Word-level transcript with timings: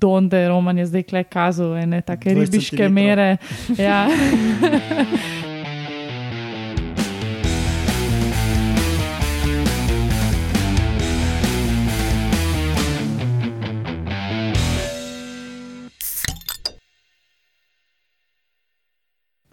donde, 0.00 0.48
Roman 0.48 0.78
je 0.78 0.86
zdaj 0.86 1.02
kle 1.02 1.24
kazal, 1.24 1.76
ene 1.76 2.00
take 2.02 2.34
20 2.34 2.40
ribiške 2.40 2.88
mere. 2.88 3.36
Ja. 3.78 4.08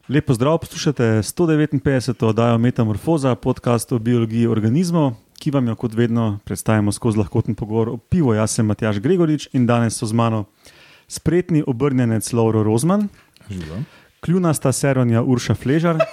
Lepo 0.09 0.33
zdrav, 0.33 0.57
poslušate 0.57 1.03
159. 1.03 2.25
oddajo 2.25 2.57
Metamorfoza, 2.57 3.35
podcast 3.35 3.91
o 3.91 3.99
biologiji 3.99 4.47
organizmov, 4.47 5.11
ki 5.39 5.51
vam 5.51 5.67
jo 5.67 5.75
kot 5.75 5.93
vedno 5.95 6.39
predstavimo 6.45 6.91
skozi 6.91 7.17
lahkoten 7.21 7.55
pogovor 7.55 7.89
o 7.89 7.97
pivu. 7.97 8.33
Jaz 8.33 8.57
sem 8.57 8.65
Matjaš 8.65 8.99
Gregorič 8.99 9.49
in 9.53 9.67
danes 9.67 9.97
so 9.97 10.05
z 10.05 10.13
mano 10.13 10.45
spretni 11.07 11.63
obrnjenec 11.67 12.33
Lauro 12.33 12.63
Rozman, 12.63 13.07
kljunasta 14.19 14.71
seronja 14.71 15.23
Urša 15.23 15.55
Fležar 15.55 16.01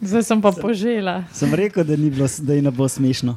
Zdaj 0.00 0.22
sem 0.22 0.40
pa 0.42 0.52
požela. 0.52 1.24
Sem 1.32 1.54
rekel, 1.54 1.84
da, 1.84 1.96
ni 1.96 2.10
bilo, 2.10 2.26
da 2.40 2.54
ne 2.54 2.70
bo 2.70 2.88
smešno. 2.88 3.36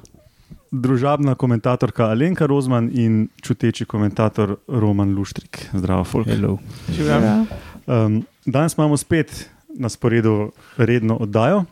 družabna 0.73 1.35
komentatorka 1.35 2.07
Alenka 2.09 2.45
Rozman 2.49 2.89
in 2.93 3.27
čuteči 3.41 3.85
komentator 3.85 4.57
Roman 4.67 5.13
Luštrik. 5.13 5.69
Zdravo, 5.73 6.03
folk. 6.03 6.27
Ja. 6.27 7.45
Um, 7.85 8.23
danes 8.45 8.73
imamo 8.77 8.97
spet 8.97 9.49
na 9.69 9.89
sporedu 9.89 10.51
redno 10.77 11.17
oddajo, 11.17 11.65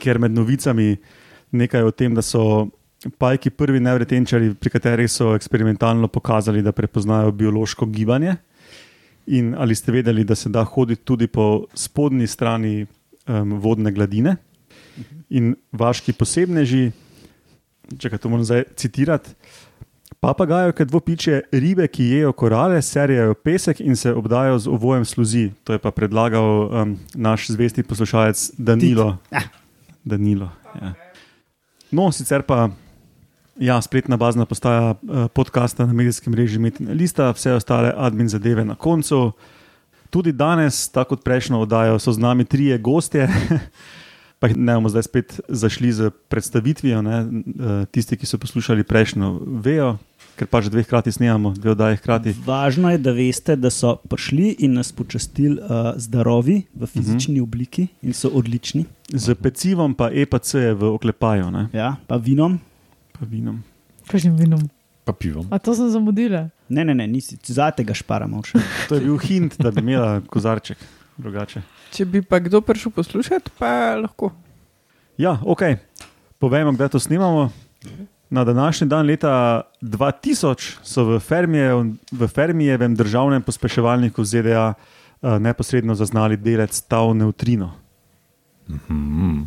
ker 0.00 0.18
med 0.18 0.34
novicami 0.34 0.96
nekaj 1.52 1.86
o 1.86 1.94
tem, 1.94 2.14
da 2.14 2.22
so 2.22 2.66
pajki 3.18 3.52
prvi 3.54 3.80
nevretenčari, 3.80 4.54
pri 4.54 4.72
katerih 4.72 5.10
so 5.10 5.34
eksperimentalno 5.36 6.08
pokazali, 6.08 6.62
da 6.62 6.72
prepoznajo 6.72 7.32
biološko 7.32 7.86
gibanje. 7.86 8.36
In 9.26 9.54
ali 9.58 9.74
ste 9.74 9.92
vedeli, 9.92 10.24
da 10.24 10.34
se 10.34 10.48
da 10.48 10.64
hoditi 10.64 11.02
tudi 11.04 11.26
po 11.26 11.66
spodnji 11.74 12.26
strani 12.26 12.86
um, 13.26 13.58
vodne 13.60 13.92
gladine? 13.92 14.36
In 15.28 15.54
vaški 15.72 16.12
posebneži, 16.12 16.90
če 17.98 18.10
ga 18.10 18.18
to 18.18 18.30
moram 18.30 18.46
zdaj 18.46 18.64
citirati. 18.78 19.34
Papagajo, 20.22 20.72
ki 20.72 20.86
dvopiče 20.88 21.40
ribe, 21.52 21.88
ki 21.92 22.06
jejo 22.14 22.32
korale, 22.32 22.78
serijajo 22.82 23.34
pesek 23.34 23.82
in 23.82 23.98
se 23.98 24.14
obdajo 24.14 24.58
z 24.58 24.70
ovojem 24.70 25.04
sluzi. 25.04 25.50
To 25.64 25.74
je 25.74 25.82
pa 25.82 25.90
predlagal 25.90 26.46
um, 26.46 26.96
naš 27.14 27.50
zvesti 27.52 27.82
poslušalec 27.82 28.50
Danilo. 28.58 29.18
Ah. 29.30 29.65
Danilo 30.06 30.48
ja. 30.78 30.94
No, 31.90 32.10
sicer 32.12 32.42
pa 32.46 32.70
ja, 33.58 33.80
spletna 33.82 34.16
bazna 34.16 34.46
postaja 34.46 34.94
uh, 34.94 35.26
podcasta 35.34 35.86
na 35.86 35.92
medijskem 35.92 36.34
režiu 36.34 36.60
Metina 36.60 36.92
Lista, 36.92 37.30
vse 37.32 37.54
ostale 37.56 37.92
admin 37.96 38.28
zadeve 38.28 38.64
na 38.64 38.74
koncu. 38.74 39.32
Tudi 40.10 40.32
danes, 40.32 40.88
tako 40.88 41.16
kot 41.16 41.24
prejšnjo 41.24 41.60
oddajo, 41.64 41.98
so 41.98 42.12
z 42.12 42.22
nami 42.22 42.44
trije 42.44 42.78
gostje. 42.78 43.28
Pa 44.40 44.50
ne 44.52 44.74
bomo 44.76 44.88
zdaj 44.92 45.02
spet 45.02 45.40
zašli 45.48 45.92
z 45.92 46.10
predstavitvijo. 46.28 47.00
Ne? 47.02 47.18
Eh, 47.24 47.86
Tisti, 47.90 48.18
ki 48.20 48.28
so 48.28 48.38
poslušali 48.38 48.84
prejšnjo, 48.84 49.30
vejo, 49.64 49.96
ker 50.36 50.46
pa 50.46 50.60
že 50.60 50.70
dveh 50.70 50.84
hkrati 50.86 51.12
snemamo, 51.12 51.54
dve 51.56 51.72
oddaji 51.72 51.96
hkrati. 51.96 52.34
Važno 52.44 52.92
je, 52.92 53.00
da 53.00 53.12
veste, 53.16 53.56
da 53.56 53.72
so 53.72 53.96
prišli 54.08 54.56
in 54.64 54.76
nas 54.76 54.92
počastili 54.92 55.56
uh, 55.56 55.96
zdravi 55.96 56.62
v 56.74 56.86
fizični 56.86 57.40
uh 57.40 57.44
-huh. 57.44 57.48
obliki 57.48 57.88
in 58.02 58.12
so 58.12 58.28
odlični. 58.28 58.84
Z 59.08 59.34
pecivom, 59.34 59.94
pa 59.94 60.10
EPC 60.12 60.54
je 60.54 60.74
v 60.74 60.84
oklepaju, 60.84 61.50
ne? 61.50 61.68
Ja, 61.72 61.96
pa 62.06 62.16
vinom. 62.16 62.60
pa 63.12 63.26
vinom. 63.26 63.62
Kažem 64.06 64.36
vinom. 64.36 64.60
Pa 65.04 65.12
pivom. 65.12 65.46
A 65.50 65.58
to 65.58 65.74
sem 65.74 65.90
zamudila. 65.90 66.48
Ne, 66.68 66.84
ne, 66.84 66.94
ne, 66.94 67.06
nisi, 67.06 67.38
za 67.44 67.70
tega 67.70 67.94
šparamo 67.94 68.42
še. 68.42 68.58
To 68.88 68.94
je 68.94 69.00
bil 69.00 69.18
hint, 69.18 69.54
da 69.58 69.70
bi 69.70 69.80
imela 69.80 70.20
kozarček 70.20 70.78
drugače. 71.16 71.62
Če 71.94 72.04
bi 72.04 72.22
pa 72.22 72.40
kdo 72.42 72.60
prišel 72.60 72.92
poslušati, 72.92 73.54
pa 73.58 73.96
lahko. 74.02 74.32
Ja, 75.18 75.38
ok. 75.44 75.62
Povejmo, 76.38 76.74
kdaj 76.76 76.88
to 76.88 77.00
snimamo. 77.00 77.48
Na 78.30 78.44
današnji 78.44 78.86
dan 78.86 79.06
leta 79.06 79.62
2000 79.82 80.78
so 80.82 81.04
v, 81.04 81.18
Fermijev, 81.18 81.84
v 82.12 82.26
Fermijevem 82.28 82.94
državnem 82.94 83.42
pospeševalniku 83.42 84.24
ZDA 84.24 84.72
uh, 84.74 85.38
neposredno 85.38 85.94
zaznali 85.94 86.36
delec 86.36 86.80
Tau 86.80 87.14
neutrino. 87.14 87.70
Mm. 88.88 89.46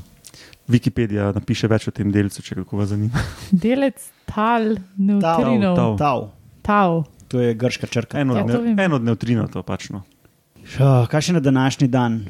Wikipedija 0.70 1.34
napiše 1.36 1.68
več 1.68 1.88
o 1.90 1.92
tem 1.92 2.12
delcu, 2.14 2.44
če 2.46 2.56
kako 2.62 2.78
vas 2.78 2.92
zanima. 2.94 3.20
Delec 3.66 4.06
tal 4.30 4.76
neutrinov. 4.98 5.76
Tau. 5.76 5.96
Tav, 5.98 6.28
Tau. 6.62 7.02
to 7.28 7.42
je 7.42 7.56
grška 7.58 7.88
črka. 7.90 8.20
En 8.22 8.30
od, 8.32 8.38
Ja, 8.38 8.46
to 8.46 8.62
ne, 8.62 8.76
vem. 8.76 8.80
en 8.80 8.94
od 8.94 9.04
neutrinov, 9.04 9.50
to 9.52 9.64
pač. 9.66 9.90
No. 9.90 10.04
Šo, 10.64 11.08
kaj 11.10 11.26
še 11.30 11.36
na 11.40 11.42
današnji 11.44 11.90
dan? 11.90 12.22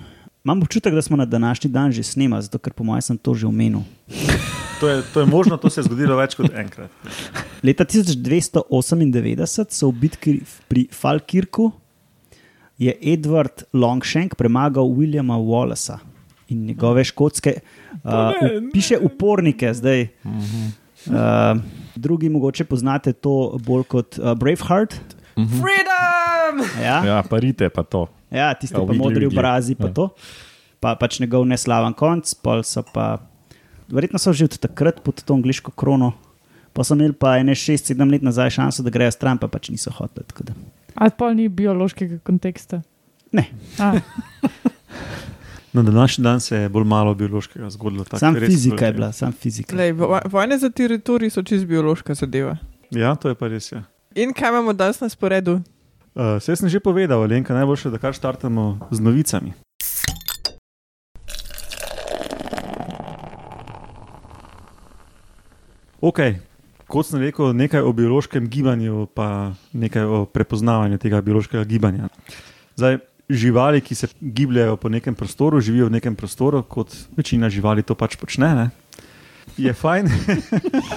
Imam 0.48 0.64
občutek, 0.64 0.96
da 0.96 1.02
smo 1.04 1.20
na 1.20 1.28
današnji 1.28 1.70
dan 1.70 1.92
že 1.92 2.04
snemali, 2.04 2.48
zato 2.48 2.58
ker 2.64 2.74
po 2.74 2.88
mojem 2.88 3.02
sem 3.12 3.18
to 3.20 3.36
že 3.36 3.46
omenil. 3.48 3.84
To, 4.80 4.88
je, 4.88 5.04
to 5.14 5.20
je 5.20 5.26
možno, 5.28 5.58
to 5.58 5.70
se 5.70 5.80
je 5.80 5.86
zgodilo 5.86 6.16
več 6.16 6.36
kot 6.36 6.54
enkrat. 6.56 6.92
Leta 7.62 7.84
1298 7.84 8.64
so 9.70 9.90
v 9.90 9.96
bitki 10.00 10.34
pri 10.68 10.88
Falkirku 10.90 11.72
je 12.78 12.94
Edward 13.04 13.64
Longshank 13.74 14.36
premagal 14.36 14.88
Williama 14.88 15.36
Wallacea 15.36 16.00
in 16.48 16.64
njegove 16.66 17.04
škotske, 17.04 17.60
uh, 18.04 18.12
ne, 18.34 18.72
piše 18.72 18.98
upornike 18.98 19.74
zdaj. 19.74 20.08
Uh, 20.24 21.60
drugi 21.96 22.30
mogoče 22.30 22.64
poznate 22.66 23.14
to 23.14 23.36
bolj 23.60 23.84
kot 23.86 24.18
uh, 24.18 24.34
Braveheart. 24.34 24.96
Freedom! 25.36 26.64
Ja, 26.80 27.04
ja. 27.06 27.24
Pa 27.24 27.38
rite 27.38 27.70
pa 27.70 27.84
to. 27.84 28.08
ja 28.32 28.54
tiste 28.54 28.76
Ja, 28.76 28.80
pa 28.80 28.86
vidli 28.86 28.98
modri 29.00 29.24
ljudje. 29.24 29.38
obrazi, 29.38 29.76
pa 29.76 29.88
Ja. 29.88 29.94
to. 29.94 30.10
Pa, 30.80 30.96
pač 30.96 31.20
njegov 31.20 31.46
neslaven 31.46 31.94
konc, 31.94 32.34
pol 32.36 32.64
so 32.64 32.84
pa. 32.84 33.18
Verjetno 33.90 34.20
so 34.20 34.34
že 34.34 34.46
od 34.46 34.58
takrat 34.60 35.02
pod 35.02 35.24
to 35.24 35.34
angliško 35.34 35.72
krono. 35.72 36.12
Pa 36.74 36.84
so 36.84 36.94
imeli 36.94 37.14
pa 37.14 37.38
ene 37.38 37.52
6-7 37.54 38.12
let 38.12 38.22
nazaj 38.22 38.50
šanso, 38.52 38.84
da 38.84 38.90
grejo 38.90 39.12
stran, 39.12 39.38
pa 39.38 39.48
pač 39.48 39.70
niso 39.70 39.92
hoteli. 39.92 40.26
tako 40.26 40.44
da- 40.44 40.54
A 40.96 41.10
pol 41.10 41.34
ni 41.34 41.50
biološkega 41.50 42.20
konteksta. 42.20 42.82
Ne, 43.32 43.46
Na 45.74 45.82
današnji 45.84 46.24
dan 46.24 46.40
se 46.40 46.58
je 46.58 46.70
bolj 46.70 46.84
malo 46.84 47.14
biološkega 47.14 47.70
zgodilo. 47.70 48.04
tako 48.04 48.20
sam 48.20 48.36
fizika 48.36 48.76
je 48.76 48.82
veliko. 48.82 48.96
bila, 48.96 49.12
sam 49.12 49.32
fizika. 49.34 49.76
Lej, 49.76 49.92
vo- 49.92 50.20
vojne 50.26 50.58
za 50.58 50.70
teritorij 50.70 51.30
so 51.30 51.44
čist 51.44 51.66
biološka 51.66 52.14
zadeva. 52.14 52.58
Ja, 52.92 53.16
to 53.16 53.30
je 53.30 53.36
pa 53.36 53.48
res. 53.48 53.72
Ja. 53.72 53.84
In 54.16 54.34
kaj 54.34 54.50
imamo 54.50 54.74
danes 54.74 55.00
na 55.00 55.10
sporedu? 55.10 55.62
Uh, 56.16 56.38
Vse 56.40 56.56
sem 56.56 56.70
že 56.70 56.80
povedal, 56.80 57.22
Lenka, 57.22 57.54
najboljše, 57.54 57.90
da 57.90 57.98
kar 57.98 58.14
štartamo 58.14 58.80
z 58.92 59.00
novicami. 59.00 59.54
Ok, 66.02 66.20
kot 66.88 67.08
sem 67.10 67.20
rekel, 67.22 67.52
nekaj 67.54 67.84
o 67.84 67.92
biološkem 67.94 68.48
gibanju, 68.50 69.08
pa 69.14 69.52
nekaj 69.74 70.04
o 70.04 70.26
prepoznavanju 70.26 70.98
tega 70.98 71.22
biološkega 71.22 71.64
gibanja. 71.68 72.08
Zdaj, 72.80 72.98
živali, 73.30 73.82
ki 73.82 73.96
se 73.96 74.08
gibljajo 74.22 74.78
po 74.78 74.90
nekem 74.90 75.16
prostoru, 75.16 75.60
živijo 75.62 75.90
v 75.90 75.98
nekem 76.00 76.16
prostoru, 76.16 76.64
kot 76.64 76.96
večina 77.18 77.50
živali 77.50 77.84
to 77.84 77.96
pač 77.96 78.16
počne. 78.16 78.54
Ne? 78.56 78.70
Je 79.58 79.74
fajn, 79.74 80.08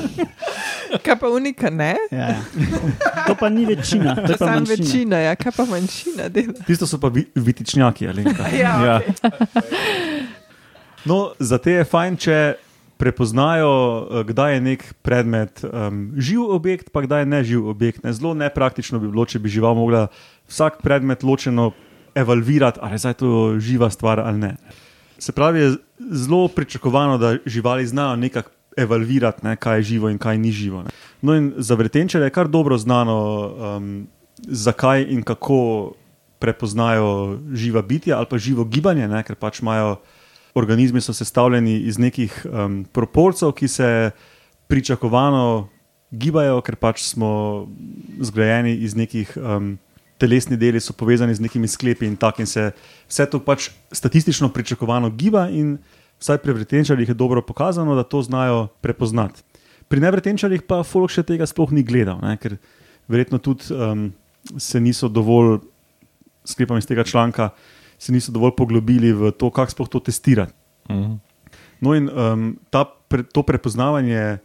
Kaj 1.05 1.17
pa 1.19 1.29
unika 1.29 1.71
ne? 1.71 1.97
Ja, 2.13 2.29
ja. 2.29 2.41
To 3.27 3.35
pa 3.35 3.49
ni 3.49 3.65
večina, 3.67 4.13
to 4.15 4.33
je 4.33 4.39
pa 4.39 4.45
Sam 4.47 4.55
manjšina. 4.55 4.77
večina, 4.77 5.17
ja, 5.19 5.35
kaj 5.37 5.53
pa 5.57 5.65
manjšina 5.65 6.29
dela. 6.29 6.53
tisto 6.67 6.87
so 6.87 6.99
pa 7.01 7.09
vi, 7.09 7.25
vitičnjaki. 7.35 8.09
Alenka. 8.09 8.45
Ja, 8.61 8.73
Ja. 8.85 9.01
No, 11.05 11.33
za 11.39 11.59
te 11.59 11.73
je 11.73 11.85
fajn, 11.85 12.17
če 12.17 12.37
prepoznajo, 13.03 13.73
eh, 14.07 14.25
kdaj 14.31 14.55
je 14.55 14.61
nek 14.63 14.81
predmet 15.03 15.65
um, 15.67 16.15
živ 16.15 16.47
objekt, 16.55 16.95
pa 16.95 17.03
kdaj 17.03 17.27
je 17.27 17.33
neživ 17.35 17.67
objekt. 17.67 18.07
Ne? 18.07 18.15
Zelo 18.15 18.31
nepraktično 18.39 19.03
bi 19.03 19.11
bilo, 19.11 19.27
če 19.27 19.43
bi 19.43 19.51
žival 19.51 19.75
mogla 19.75 20.07
vsak 20.47 20.79
predmet 20.87 21.27
ločeno 21.27 21.73
evalvirati, 22.15 22.79
ali 22.79 22.95
je 22.95 23.03
zdaj 23.03 23.19
to 23.19 23.59
živa 23.59 23.91
stvar 23.91 24.23
ali 24.23 24.39
ne. 24.39 24.53
Se 25.19 25.35
pravi, 25.35 25.61
je 25.61 25.71
zelo 25.99 26.47
pričakovano, 26.49 27.19
da 27.19 27.37
živali 27.47 27.87
znajo 27.87 28.17
nekako 28.17 28.51
evalvirati, 28.77 29.47
ne, 29.47 29.57
kaj 29.57 29.79
je 29.79 29.83
živo 29.83 30.11
in 30.11 30.19
kaj 30.19 30.39
ni 30.39 30.53
živo. 30.53 30.83
Ne. 30.87 30.95
No, 31.23 31.35
in 31.35 31.53
za 31.57 31.75
vretenčere 31.75 32.31
je 32.31 32.35
kar 32.35 32.49
dobro 32.49 32.79
znano, 32.79 33.19
um, 33.77 34.07
zakaj 34.39 35.07
in 35.11 35.23
kako 35.23 35.93
prepoznajo 36.39 37.39
živa 37.55 37.83
bitja 37.83 38.17
ali 38.17 38.27
pa 38.31 38.39
živo 38.39 38.65
gibanje, 38.65 39.09
ne, 39.09 39.23
ker 39.23 39.37
pač 39.39 39.61
imajo 39.63 39.97
organizmi 40.55 41.01
so 41.01 41.13
sestavljeni 41.13 41.79
iz 41.89 41.99
nekih 41.99 42.47
um, 42.47 42.85
proporcev, 42.93 43.53
ki 43.53 43.69
se 43.69 44.11
pričakovano 44.67 45.69
gibajo, 46.11 46.61
ker 46.61 46.77
pač 46.77 47.03
smo 47.07 47.67
zgrajeni 48.21 48.75
iz 48.85 48.97
nekih 48.97 49.33
um, 49.37 49.79
telesni 50.21 50.57
deli, 50.57 50.81
so 50.81 50.95
povezani 50.95 51.35
z 51.35 51.43
nekimi 51.43 51.69
sklepi 51.69 52.07
in 52.07 52.17
tako 52.17 52.45
in 52.45 52.47
se 52.47 52.71
vse 53.09 53.27
to 53.31 53.41
pač 53.41 53.71
statistično 53.93 54.53
pričakovano 54.53 55.11
giba 55.11 55.49
in 55.51 55.79
vsaj 56.23 56.39
pri 56.45 56.55
vretenčarjih 56.61 57.09
je 57.09 57.19
dobro 57.19 57.43
pokazano, 57.43 57.97
da 57.99 58.05
to 58.05 58.23
znajo 58.23 58.69
prepoznati. 58.81 59.43
Pri 59.89 60.01
nevretenčarjih 60.01 60.63
pa 60.69 60.83
folk 60.87 61.11
še 61.11 61.25
tega 61.27 61.49
sploh 61.49 61.73
ni 61.75 61.83
gledal, 61.83 62.21
ne? 62.23 62.37
ker 62.39 62.57
verjetno 63.11 63.41
tudi 63.43 63.75
um, 63.75 64.13
se 64.57 64.81
niso 64.81 65.09
dovolj, 65.09 65.59
sklepam 66.47 66.79
iz 66.79 66.87
tega 66.87 67.05
članka, 67.05 67.51
se 68.03 68.13
niso 68.13 68.33
dovolj 68.35 68.57
poglobili 68.59 69.13
v 69.15 69.31
to, 69.31 69.51
kako 69.55 69.71
sploh 69.71 69.89
to 69.89 70.01
testirati. 70.03 70.53
Mhm. 70.91 71.21
No, 71.83 71.95
in 71.95 72.11
um, 72.11 72.57
ta, 72.71 72.85
pre, 72.87 73.23
to 73.23 73.43
prepoznavanje 73.43 74.39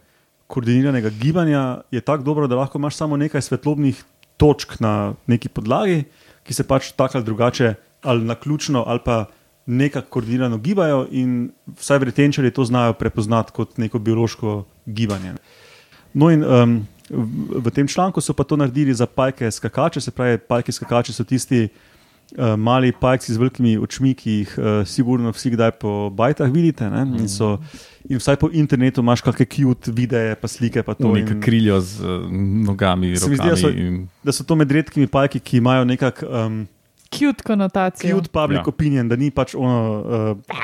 koordiniranega 0.46 1.10
gibanja 1.10 1.82
je 1.90 2.00
tako 2.00 2.22
dobro, 2.22 2.46
da 2.46 2.56
lahko 2.58 2.78
imaš 2.78 2.96
samo 2.96 3.16
nekaj 3.16 3.42
svetlobnih 3.42 4.02
točk 4.36 4.80
na 4.80 5.14
neki 5.26 5.48
podlagi, 5.48 6.04
ki 6.42 6.54
se 6.54 6.66
pač 6.66 6.92
tako 6.98 7.18
ali 7.18 7.24
drugače, 7.24 7.74
ali 8.02 8.24
na 8.24 8.34
ključno, 8.34 8.84
ali 8.86 9.00
pa 9.04 9.26
nekako 9.66 10.08
koordinirano 10.08 10.58
gibajo, 10.58 11.06
in 11.10 11.50
vsaj 11.78 11.98
vretenčari 11.98 12.50
to 12.50 12.64
znajo 12.64 12.92
prepoznati 12.92 13.52
kot 13.52 13.78
neko 13.78 13.98
biološko 13.98 14.64
gibanje. 14.86 15.34
No, 16.14 16.30
in 16.30 16.44
um, 16.44 16.80
v, 17.10 17.60
v 17.66 17.74
tem 17.74 17.88
članku 17.88 18.20
so 18.20 18.32
pa 18.32 18.44
to 18.44 18.56
naredili 18.56 18.94
za 18.94 19.06
pajke 19.06 19.50
skakače, 19.50 20.00
se 20.00 20.10
pravi, 20.10 20.38
pajke 20.38 20.72
skakače 20.72 21.12
so 21.12 21.24
tisti. 21.24 21.68
Uh, 22.30 22.56
mali 22.56 22.92
pajci 22.92 23.32
z 23.32 23.38
velikimi 23.38 23.78
očmi, 23.78 24.12
ki 24.12 24.30
jih 24.34 24.50
uh, 24.54 24.64
sigurno 24.84 25.30
vsi 25.32 25.48
kdaj 25.50 25.70
po 25.72 26.10
bajtah 26.10 26.50
vidite. 26.50 26.84
ne, 26.84 27.06
In, 27.16 27.24
so, 27.24 27.56
in 28.04 28.18
vsaj 28.18 28.36
po 28.36 28.50
internetu 28.52 29.00
imaš 29.00 29.22
kakšne 29.22 29.46
cute 29.46 29.88
videe, 29.88 30.34
pa 30.34 30.44
slike. 30.44 30.82
Pa 30.82 30.92
to, 30.92 31.08
Nekaj 31.08 31.32
in, 31.32 31.40
kriljo 31.40 31.80
z 31.80 31.92
uh, 31.98 32.28
nogami, 32.62 33.16
Se 33.16 33.30
mi 33.30 33.36
zdi, 33.36 33.48
da 33.48 33.56
so- 33.56 33.72
in- 33.72 34.08
da 34.20 34.28
so 34.30 34.44
to 34.44 34.52
med 34.54 34.68
redkimi 34.68 35.06
pajki, 35.06 35.40
ki 35.40 35.56
imajo 35.56 35.84
nekak 35.86 36.20
um, 36.22 36.68
Cute 37.08 37.40
konotacijo. 37.42 38.12
cute 38.12 38.28
public 38.28 38.58
Ja. 38.58 38.68
opinion, 38.68 39.08
da 39.08 39.16
ni 39.16 39.30
pač 39.30 39.54
ono. 39.54 39.80
Uh, 40.36 40.56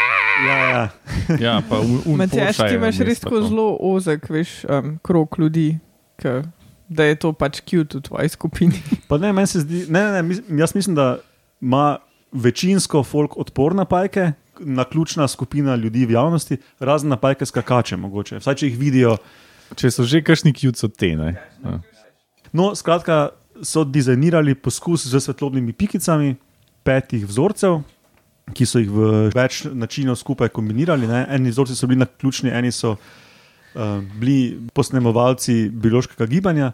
ja, 0.44 0.58
ja. 0.68 0.84
Ja, 1.40 1.62
pa 1.64 1.80
Matjaž, 2.06 2.28
Porsche 2.52 2.60
ti 2.60 2.68
je 2.68 2.76
imaš 2.76 2.98
res 3.00 3.20
tako 3.20 3.40
zelo 3.42 3.78
ozek, 3.82 4.28
veš, 4.28 4.68
um, 4.68 4.98
krok 4.98 5.38
ljudi, 5.38 5.78
ke, 6.16 6.42
da 6.86 7.04
je 7.04 7.16
to 7.16 7.32
pač 7.32 7.62
cute 7.62 7.96
v 7.96 8.02
tvoji 8.02 8.28
skupini. 8.28 8.76
Pa 9.08 9.16
ne, 9.16 9.32
meni 9.32 9.46
se 9.46 9.60
zdi, 9.60 9.86
ne, 9.88 10.12
ne, 10.12 10.22
ne, 10.22 10.60
jaz 10.60 10.74
mislim, 10.74 10.92
da 10.94 11.16
ima 11.64 11.98
večinsko 12.32 13.02
folk 13.02 13.36
odpor 13.40 13.74
na 13.74 13.84
pajke, 13.84 14.32
na 14.60 14.84
ključna 14.84 15.28
skupina 15.28 15.74
ljudi 15.74 16.06
v 16.06 16.10
javnosti, 16.10 16.58
razen 16.78 17.08
na 17.08 17.16
pajke 17.16 17.46
skakače, 17.46 17.96
mogoče. 17.96 18.38
Vsaj 18.42 18.60
če 18.60 18.68
jih 18.68 18.78
vidijo. 18.78 19.16
Če 19.74 19.90
so 19.90 20.04
že 20.06 20.20
kakšni 20.22 20.52
kjut, 20.54 20.78
so 20.78 20.88
te. 20.92 21.14
ne. 21.16 21.34
Ja. 21.64 21.78
No, 22.52 22.74
skratka, 22.76 23.32
so 23.62 23.84
dizajnirali 23.84 24.54
poskus 24.54 25.06
z 25.08 25.20
svetlobnimi 25.20 25.72
pikicami 25.72 26.34
petih 26.84 27.24
vzorcev, 27.26 27.80
ki 28.54 28.66
so 28.68 28.82
jih 28.82 28.90
v 28.92 29.10
več 29.34 29.64
načinov 29.72 30.20
skupaj 30.20 30.52
kombinirali. 30.52 31.08
Ne. 31.10 31.24
Eni 31.32 31.50
vzorci 31.54 31.74
so 31.74 31.88
bili 31.88 32.04
na 32.04 32.06
ključni, 32.06 32.52
eni 32.52 32.70
so 32.72 32.92
uh, 32.92 33.23
bili 34.20 34.58
posnemovalci 34.72 35.70
biološkega 35.70 36.26
gibanja. 36.26 36.72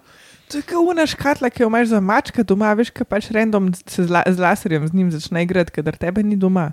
To 0.51 0.59
je 0.59 0.63
kot 0.67 0.83
una 0.91 1.07
škatla, 1.07 1.51
ki 1.51 1.63
jo 1.63 1.69
imaš 1.69 1.89
za 1.89 2.01
mačka 2.01 2.43
doma, 2.43 2.73
veš, 2.75 2.91
ki 2.91 3.05
pač 3.07 3.31
random 3.31 3.71
se 3.87 4.03
z, 4.05 4.11
la, 4.11 4.25
z 4.27 4.39
laserjem 4.39 4.89
z 4.89 4.93
njim 4.93 5.11
začne 5.11 5.43
igrati, 5.43 5.71
ker 5.73 5.97
tebe 5.97 6.23
ni 6.23 6.37
doma. 6.37 6.73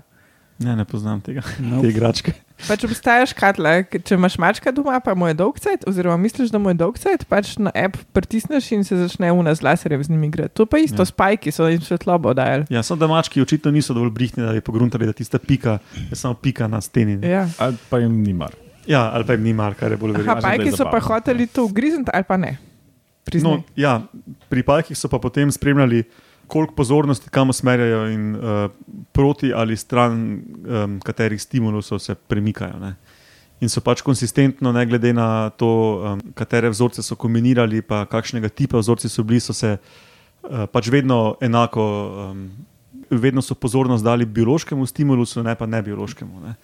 Ne, 0.58 0.72
ne 0.74 0.82
poznam 0.84 1.20
tega, 1.22 1.44
Nope. 1.62 1.84
te 1.86 1.92
igračke. 1.92 2.32
Pač 2.66 2.82
obstaja 2.82 3.22
škatla, 3.30 3.76
če 4.02 4.16
imaš 4.18 4.34
mačka 4.42 4.72
doma, 4.74 4.98
pa 4.98 5.14
mu 5.14 5.28
je 5.30 5.36
dolg 5.38 5.60
cajt, 5.62 5.86
oziroma 5.86 6.16
misliš, 6.18 6.50
da 6.50 6.58
mu 6.58 6.72
je 6.72 6.74
dolg 6.74 6.98
cajt, 6.98 7.22
pač 7.30 7.52
na 7.62 7.70
app 7.70 7.94
pritisneš 8.10 8.72
in 8.74 8.82
se 8.82 8.98
začne 8.98 9.30
una 9.30 9.54
z 9.54 9.62
laserjem 9.62 10.02
z 10.02 10.10
njim 10.10 10.24
igrati. 10.24 10.56
To 10.56 10.66
pa 10.66 10.82
isto, 10.82 10.98
Ja. 10.98 11.06
spajki 11.06 11.54
so 11.54 11.68
jim 11.70 11.78
svetlobo 11.80 12.34
dajali. 12.34 12.66
Ja, 12.68 12.82
samo 12.82 12.98
da 12.98 13.06
mački 13.06 13.38
očitno 13.38 13.70
niso 13.70 13.94
dovolj 13.94 14.10
brihtni, 14.10 14.42
da 14.42 14.52
bi 14.52 14.60
pogruntali, 14.60 15.06
da 15.06 15.14
tista 15.14 15.38
pika 15.38 15.78
je 16.10 16.16
samo 16.16 16.34
pika 16.34 16.66
na 16.66 16.80
steni. 16.80 17.16
ne. 17.16 17.30
Ja. 17.30 17.46
Ali 17.58 17.76
pa 17.88 17.98
jim 17.98 18.18
ni 18.18 18.34
mar. 18.34 18.50
Ja, 18.88 19.10
ali 19.12 19.26
pa 19.28 19.36
jim 19.36 19.44
ni 19.44 19.52
mar, 19.52 19.76
kar 19.76 19.92
je 19.92 19.98
bolj 20.00 20.16
verjetno. 20.16 20.40
pajki 20.42 20.72
so 20.72 20.88
pa 20.88 21.00
hoteli 21.04 21.46
to 21.46 21.66
ugrizniti 21.68 22.10
ali 22.14 22.24
pa 22.24 22.36
ne. 22.40 22.56
Priznaj. 23.28 23.60
No, 23.60 23.62
ja, 23.76 24.00
pri 24.48 24.64
pajkih 24.64 24.96
so 24.96 25.10
pa 25.12 25.20
potem 25.20 25.52
spremljali, 25.52 26.06
koliko 26.48 26.72
pozornosti 26.74 27.28
kam 27.30 27.52
usmerjajo 27.52 28.06
in 28.08 28.36
uh, 28.36 28.70
proti 29.12 29.52
ali 29.52 29.76
stran 29.76 30.14
um, 30.16 30.96
katerih 31.04 31.42
stimulusov 31.42 32.00
se 32.00 32.14
premikajo. 32.14 32.80
Ne. 32.80 32.94
In 33.60 33.68
so 33.68 33.82
pač 33.84 34.00
konsistentno, 34.06 34.72
ne 34.72 34.86
glede 34.86 35.12
na 35.12 35.50
to, 35.50 35.68
um, 35.68 36.24
katere 36.34 36.70
vzorce 36.72 37.02
so 37.04 37.18
kombinirali, 37.20 37.82
pa 37.82 38.06
kakšnega 38.08 38.48
tipa 38.48 38.80
vzorci 38.80 39.12
so 39.12 39.26
bili, 39.26 39.42
so 39.44 39.52
se 39.52 39.76
uh, 39.76 40.64
pač 40.72 40.88
vedno 40.88 41.36
enako, 41.44 41.84
um, 42.30 42.48
vedno 43.10 43.44
so 43.44 43.58
pozornost 43.58 44.04
dali 44.04 44.24
biološkemu 44.24 44.86
stimulusu, 44.86 45.42
ne 45.44 45.58
pa 45.58 45.66
ne 45.66 45.82
biološkemu. 45.82 46.40
Ne. 46.46 46.54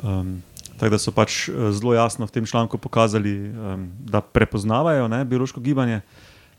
Um, 0.00 0.38
tako 0.78 0.90
da 0.90 0.98
so 0.98 1.12
pač 1.12 1.48
eh, 1.48 1.72
zelo 1.72 1.94
jasno 1.94 2.26
v 2.26 2.30
tem 2.30 2.46
članku 2.46 2.78
pokazali, 2.78 3.50
um, 3.50 3.90
da 3.98 4.20
prepoznavajo 4.20 5.08
ne, 5.08 5.24
biološko 5.24 5.60
gibanje, 5.60 6.00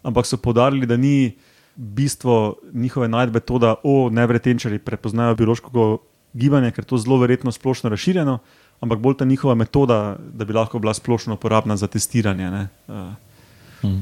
ampak 0.03 0.25
so 0.25 0.37
podarili, 0.37 0.85
da 0.85 0.97
ni 0.97 1.37
bistvo 1.75 2.55
njihove 2.73 3.07
najdbe 3.07 3.39
to, 3.39 3.59
da 3.59 3.75
o 3.83 4.09
nevretenčari 4.09 4.79
prepoznajo 4.79 5.35
biološko 5.35 5.97
gibanje, 6.33 6.71
ker 6.71 6.83
je 6.83 6.87
to 6.87 6.97
zelo 6.97 7.17
verjetno 7.17 7.51
splošno 7.51 7.89
razširjeno, 7.89 8.39
ampak 8.81 8.99
bolj 8.99 9.17
ta 9.17 9.25
njihova 9.25 9.55
metoda, 9.55 10.17
da 10.33 10.45
bi 10.45 10.53
lahko 10.53 10.79
bila 10.79 10.93
splošno 10.93 11.33
uporabna 11.33 11.77
za 11.77 11.87
testiranje. 11.87 12.51
Ne, 12.51 12.67
uh, 12.87 13.13
Mhm. 13.83 14.01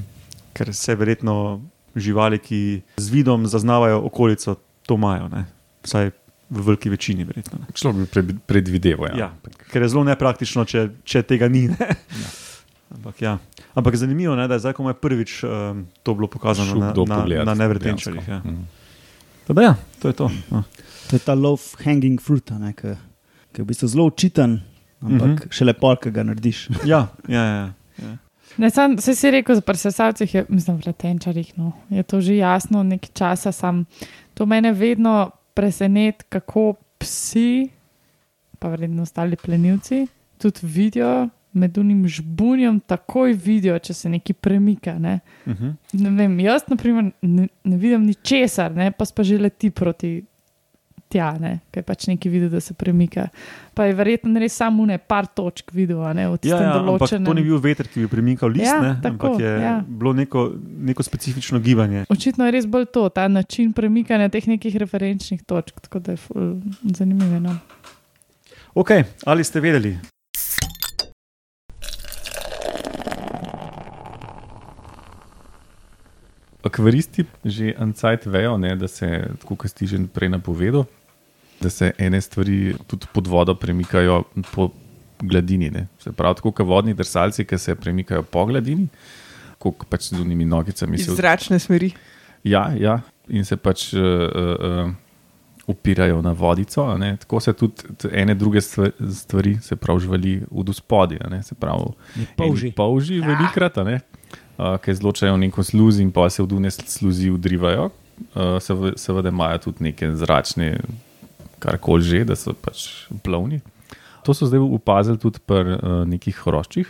ker 0.53 0.73
se 0.75 0.95
verjetno 0.95 1.61
živali, 1.95 2.39
ki 2.39 2.81
z 2.97 3.09
vidom 3.09 3.47
zaznavajo 3.47 4.01
okolico, 4.06 4.56
to 4.85 4.95
imajo, 4.95 5.27
ne? 5.27 5.45
vsaj 5.83 6.11
v 6.57 6.66
veliki 6.66 6.90
večini. 6.90 7.25
Verjetno, 7.28 7.60
ne. 7.60 7.74
Človek 7.74 7.98
bi 7.98 8.06
pre- 8.12 8.40
predvideval. 8.46 9.16
Ja. 9.16 9.30
ja, 9.30 9.57
ker 9.72 9.86
je 9.86 9.90
zelo 9.94 10.04
nepraktično, 10.07 10.66
če, 10.66 10.88
če 11.04 11.24
tega 11.24 11.50
ni. 11.52 11.68
Ne? 11.72 11.90
Ampak, 12.96 13.22
ja. 13.22 13.38
Ampak 13.75 13.96
zanimivo 14.00 14.36
je, 14.36 14.48
da 14.48 14.56
je 14.56 14.63
zdaj, 14.63 14.74
ko 14.78 14.88
je 14.88 14.96
prvič 14.96 15.31
um, 15.44 15.86
to 16.04 16.16
bilo 16.16 16.28
pokazano 16.31 16.78
na, 16.80 16.94
na, 16.94 17.44
na 17.44 17.56
nevretenčarjih. 17.57 18.28
Ja. 18.28 18.42
da 19.48 19.62
ja, 19.62 19.74
to 20.00 20.07
je 20.07 20.16
to. 20.16 20.30
No. 20.52 20.63
To 21.10 21.16
je 21.16 21.22
ta 21.22 21.34
loaf 21.34 21.75
hanging 21.84 22.22
fruit, 22.22 22.48
ki 22.48 22.96
ki 23.52 23.62
je 23.62 23.63
v 23.63 23.68
bistvu 23.68 23.88
zelo 23.88 24.06
učiten, 24.06 24.62
ampak 25.02 25.28
mm 25.28 25.36
-hmm. 25.36 25.52
šele 25.52 25.74
pol, 25.74 25.96
ki 25.96 26.12
ga 26.12 26.24
narediš. 26.24 26.69
Ja, 26.92 27.07
ja, 27.28 27.44
ja, 27.44 27.74
ja. 27.98 28.18
Ne, 28.57 28.69
sam, 28.69 28.98
se 28.98 29.16
si 29.16 29.31
rekel, 29.31 29.62
pri 29.62 29.78
sesalcih 29.78 30.36
je, 30.36 30.46
mislim, 30.50 30.78
v 30.78 30.81
letenčarjih, 30.86 31.57
no, 31.57 31.72
je 31.90 32.04
to 32.04 32.22
že 32.22 32.36
jasno 32.36 32.84
nekaj 32.84 33.10
časa. 33.13 33.52
Sam. 33.52 33.86
To 34.34 34.46
mene 34.46 34.72
vedno 34.72 35.31
preseneti, 35.56 36.25
kako 36.30 36.74
psi, 37.00 37.69
pa 38.60 38.69
verjetno 38.74 39.04
ostali 39.04 39.40
plenilci, 39.40 40.06
tudi 40.38 40.60
vidijo 40.63 41.30
med 41.56 41.78
unim 41.78 42.04
žbunjem, 42.07 42.81
takoj 42.84 43.34
vidijo, 43.34 43.78
če 43.80 43.94
se 43.96 44.10
nekaj 44.12 44.36
premika. 44.44 44.98
Ne. 45.00 45.19
Uh 45.46 45.54
-huh. 45.54 45.74
Ne 45.94 46.10
vem, 46.10 46.40
jaz, 46.40 46.68
na 46.68 46.75
primer, 46.75 47.12
ne, 47.22 47.48
ne 47.63 47.78
vidim 47.78 48.06
ničesar, 48.06 48.76
ne, 48.76 48.92
pa 48.92 49.06
pa 49.16 49.24
že 49.24 49.38
leti 49.38 49.69
proti 49.69 50.24
tja, 51.16 51.30
ne, 51.40 51.54
ker 51.72 51.80
je 51.80 51.88
pač 51.88 52.07
nekaj 52.12 52.31
videl, 52.31 52.50
da 52.52 52.60
se 52.60 52.76
premika. 52.76 53.30
Pa 53.76 53.88
je 53.88 53.95
verjetno 53.95 54.36
res 54.40 54.56
samo 54.60 54.84
ne 54.88 54.98
par 55.00 55.30
točk 55.31 55.72
videl, 55.76 56.02
a 56.04 56.12
ne, 56.12 56.28
v 56.28 56.36
Ja, 56.36 56.42
tistem 56.44 56.66
ja, 56.66 56.74
ampak 56.76 57.06
določenem. 57.06 57.28
to 57.30 57.36
ni 57.38 57.44
bil 57.48 57.62
veter, 57.64 57.88
ki 57.88 58.04
bi 58.04 58.10
premikal 58.12 58.52
list, 58.52 58.68
Ja, 58.68 58.81
ne, 58.84 58.92
tako, 59.00 59.31
ampak 59.31 59.45
je 59.45 59.54
ja. 59.64 59.76
bilo 59.88 60.12
neko, 60.14 60.44
neko 60.92 61.04
specifično 61.04 61.62
gibanje. 61.64 62.04
Očitno 62.12 62.45
je 62.45 62.56
res 62.57 62.68
bolj 62.68 62.90
to, 62.92 63.07
ta 63.10 63.28
način 63.31 63.72
premikanja 63.72 64.28
teh 64.30 64.44
nekih 64.48 64.76
referenčnih 64.76 65.45
točk, 65.48 65.80
tako 65.88 66.04
da 66.04 66.18
je 66.18 66.22
ful 66.26 66.60
zanimivo. 66.92 67.40
No. 67.40 67.56
Ok, 68.76 68.92
ali 69.24 69.44
ste 69.48 69.64
vedeli? 69.64 69.95
Akvaristi 76.66 77.26
že 77.45 77.76
ancajt 77.78 78.26
vejo, 78.26 78.57
ne, 78.57 78.74
da 78.76 78.88
se, 78.90 79.06
kot 79.45 79.69
si 79.69 79.86
že 79.86 80.02
prej 80.10 80.34
napovedal, 80.34 80.90
da 81.62 81.69
se 81.69 81.92
ene 81.97 82.21
stvari 82.21 82.76
tudi 82.88 83.06
pod 83.14 83.28
vodo 83.28 83.56
premikajo 83.56 84.24
po 84.52 84.69
gladini. 85.21 85.69
Ne. 85.71 85.88
Se 86.00 86.12
pravi, 86.12 86.35
tako 86.35 86.52
kot 86.52 86.68
vodni 86.68 86.94
drsalci, 86.94 87.45
ki 87.45 87.57
se 87.57 87.76
premikajo 87.76 88.24
po 88.24 88.45
gladini, 88.45 88.88
kot 89.59 89.85
pač 89.90 90.09
z 90.12 90.19
unimi 90.21 90.45
nogicami. 90.45 90.95
Iz 91.00 91.06
Se, 91.06 91.16
zračne 91.16 91.59
smeri. 91.59 91.92
ja, 92.44 92.71
ja, 92.78 93.00
in 93.28 93.45
se 93.45 93.56
pač 93.57 93.94
uh, 93.94 94.02
uh, 94.02 94.92
upirajo 95.68 96.21
na 96.21 96.31
vodico. 96.31 96.83
a 96.83 96.97
Ne. 96.97 97.18
Tako 97.18 97.40
se 97.40 97.54
tudi 97.54 97.83
ene 98.12 98.35
druge 98.35 98.62
stvari, 98.62 99.57
se 99.62 99.76
pravi, 99.76 100.00
živali 100.00 100.42
v 100.52 100.74
spodje. 100.74 101.19
Se 101.44 101.56
pravi, 101.56 101.83
Polži. 102.38 102.71
Polži 102.71 103.19
velikrat, 103.19 103.78
a 103.78 103.83
ne, 103.83 104.00
uh, 104.57 104.78
ki 104.78 104.92
izločajo 104.92 105.38
neko 105.38 105.64
sluzi 105.64 106.04
in 106.04 106.12
pa 106.12 106.30
se 106.30 106.44
v 106.44 106.47
dune 106.47 106.71
sluzi 106.71 107.30
udrivajo. 107.30 107.90
Uh, 108.35 108.59
sev- 108.64 108.94
seveda 108.95 109.30
imajo 109.30 109.57
tudi 109.57 109.83
neke 109.83 110.07
zračne, 110.16 110.78
karkoli 111.59 112.04
že, 112.04 112.24
da 112.26 112.35
so 112.35 112.54
pač 112.54 113.07
plovni. 113.24 113.62
To 114.26 114.33
so 114.33 114.47
zdaj 114.50 114.59
opazili 114.59 115.21
tudi 115.21 115.42
pri 115.45 115.78
uh, 115.78 116.02
nekih 116.09 116.38
hroščih, 116.45 116.90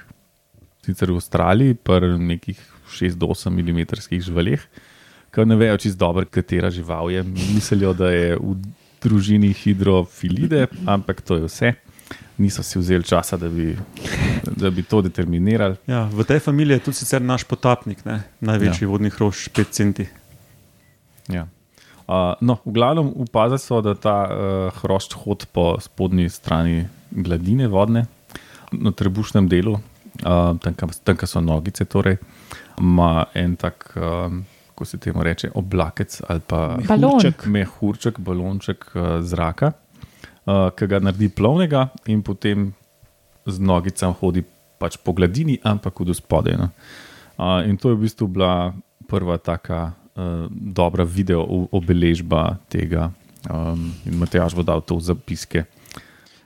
sicer 0.85 1.11
v 1.11 1.19
Avstraliji, 1.19 1.75
pri 1.75 2.15
nekih 2.15 2.59
6 2.95 3.19
do 3.19 3.27
8 3.33 3.51
mm 3.51 3.81
živalih, 4.23 4.61
ki 5.35 5.45
ne 5.45 5.57
vejo 5.59 5.77
čisto 5.81 5.99
dobro, 5.99 6.23
katera 6.25 6.71
žival 6.71 7.11
je. 7.11 7.23
Mislijo, 7.27 7.91
da 7.93 8.11
je 8.13 8.37
v 8.39 8.55
družini 9.03 9.51
hidrofilide, 9.53 10.67
ampak 10.87 11.21
to 11.21 11.41
je 11.41 11.49
vse. 11.49 11.73
niso 12.37 12.63
si 12.63 12.79
vzeli 12.79 13.03
časa, 13.03 13.37
da 13.37 13.49
bi, 13.49 13.77
da 14.55 14.69
bi 14.69 14.83
to 14.83 15.01
determinirali. 15.01 15.75
Ja, 15.87 16.03
v 16.11 16.23
tej 16.27 16.39
familiji 16.39 16.75
je 16.75 16.83
tudi 16.89 16.97
sicer 16.97 17.21
naš 17.21 17.43
potapnik, 17.47 18.05
ne? 18.05 18.23
največji 18.39 18.83
ja. 18.83 18.89
vodni 18.91 19.09
hrošč, 19.09 19.49
5 19.55 19.71
centi. 19.71 20.07
Ja. 21.31 21.47
Uh, 22.05 22.37
no, 22.41 22.59
v 22.65 22.71
glavnem 22.71 23.09
upazili 23.15 23.59
so, 23.59 23.81
da 23.81 23.95
ta 23.97 24.17
uh, 24.29 24.81
hrošč 24.81 25.15
hod 25.23 25.47
po 25.49 25.79
spodnji 25.81 26.29
strani 26.29 26.85
gladine 27.09 27.65
vodne, 27.67 28.05
na 28.71 28.91
trebušnem 28.93 29.47
delu, 29.49 29.73
uh, 29.73 30.53
tam, 30.61 30.75
kam- 30.77 30.93
tam, 31.01 31.17
so 31.25 31.41
nogice, 31.41 31.85
torej, 31.89 32.19
ima 32.77 33.25
en 33.33 33.55
tak, 33.57 33.89
um, 33.97 34.43
kako 34.69 34.85
se 34.85 34.97
temu 35.01 35.23
reče, 35.23 35.49
oblakec 35.57 36.21
ali 36.29 36.45
pa. 36.45 36.77
Mehurček. 36.77 37.45
mehurček, 37.45 38.19
balonček 38.19 38.85
uh, 38.93 39.17
zraka, 39.25 39.73
uh, 40.45 40.69
ki 40.77 40.87
ga 40.87 41.01
naredi 41.01 41.29
plovnega 41.33 41.87
in 42.05 42.21
potem 42.21 42.69
z 43.49 43.57
nogicami 43.59 44.13
hodi 44.21 44.45
pač 44.77 45.01
po 45.01 45.13
gladini, 45.13 45.57
ampak 45.63 46.05
v 46.05 46.13
spodaj. 46.13 46.53
No. 46.53 46.69
Uh, 47.35 47.65
in 47.65 47.81
to 47.81 47.89
je 47.89 47.97
v 47.97 48.05
bistvu 48.05 48.29
bila 48.29 48.75
prva 49.09 49.41
taka 49.41 50.04
uh, 50.15 50.47
dobra 50.51 51.03
video 51.03 51.43
obeležba 51.71 52.57
tega. 52.67 53.11
Um, 53.45 53.93
in 54.05 54.17
Matejaš 54.17 54.55
bo 54.55 54.63
dal 54.63 54.81
to 54.81 54.95
v 54.95 55.03
zapiske. 55.03 55.65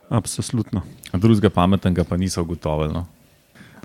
Absolutno. 0.09 0.81
Drugega 1.13 1.49
pametnega 1.49 2.03
pa 2.03 2.17
niso 2.17 2.41
ugotovili. 2.41 2.93
No. 2.93 3.05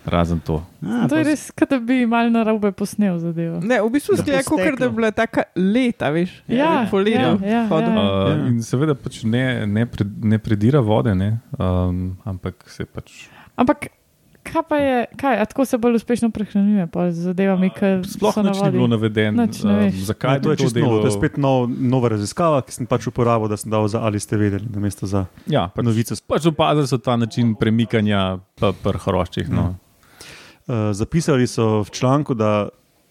Razen 0.04 0.40
to. 0.40 0.60
A, 0.84 1.08
To 1.08 1.16
je 1.16 1.24
res, 1.24 1.48
kot 1.50 1.70
da 1.70 1.78
bi 1.80 2.04
malo 2.04 2.28
na 2.28 2.42
robe 2.44 2.68
posnel 2.72 3.16
zadevo. 3.18 3.56
Ne, 3.64 3.78
v 3.80 3.88
bistvu 3.88 4.18
kot 4.18 4.26
da 4.26 4.42
steklo. 4.42 4.58
je 4.60 4.90
bila 4.92 5.08
taka 5.10 5.46
leta, 5.56 6.10
veš. 6.12 6.42
Ja, 6.44 6.84
po 6.90 7.00
letu. 7.00 7.40
ja, 7.40 7.40
ja, 7.40 7.62
hodil. 7.72 7.88
ja. 7.88 8.04
Uh, 8.04 8.28
Ja. 8.28 8.46
in 8.50 8.60
seveda 8.60 8.92
pač 8.94 9.22
ne, 9.24 9.64
ne, 9.64 9.86
pred, 9.88 10.04
ne 10.24 10.36
predira 10.38 10.80
vode, 10.84 11.14
ne, 11.16 11.40
um, 11.56 12.18
ampak 12.24 12.68
se 12.68 12.84
pač. 12.84 13.28
Ampak 13.56 13.88
kaj 14.54 14.62
pa 14.70 14.76
je, 14.78 14.98
kaj, 15.18 15.40
a 15.42 15.44
tako 15.50 15.64
se 15.66 15.78
bolj 15.82 15.98
uspešno 15.98 16.30
prehranjuje, 16.30 16.86
pa 16.94 17.08
z 17.10 17.26
zadevami, 17.26 17.70
ki 17.74 17.90
Sploh 18.06 18.34
so 18.36 18.42
na 18.44 18.52
nič 18.54 18.62
ni 18.62 18.70
bilo 18.70 18.86
navedeno, 18.86 19.42
ne 19.42 19.88
um, 19.90 19.96
zakaj 20.06 20.38
Ja, 20.38 20.42
to 20.44 20.54
je 20.54 20.62
to 20.62 20.70
delo. 20.70 21.00
to 21.02 21.10
je 21.10 21.16
spet 21.16 21.36
nov, 21.42 21.66
nova 21.66 22.12
raziskava, 22.14 22.62
ki 22.62 22.70
sem 22.76 22.86
pač 22.86 23.08
uporabil, 23.10 23.50
da 23.50 23.58
sem 23.58 23.72
dal 23.74 23.88
za 23.90 24.04
ali 24.06 24.22
ste 24.22 24.38
vedeli, 24.38 24.70
namesto 24.70 25.10
za 25.10 25.26
Ja, 25.50 25.66
pač, 25.74 25.84
novice. 25.84 26.14
pač 26.22 26.46
opazili 26.46 26.86
so 26.86 26.98
ta 27.02 27.18
način 27.18 27.56
premikanja 27.58 28.38
pa 28.54 28.70
pri 28.70 29.02
hroščih. 29.02 29.50
No. 29.50 29.74
Uh, 30.64 30.94
zapisali 30.94 31.50
so 31.50 31.82
v 31.82 31.90
članku, 31.90 32.38
da 32.38 32.68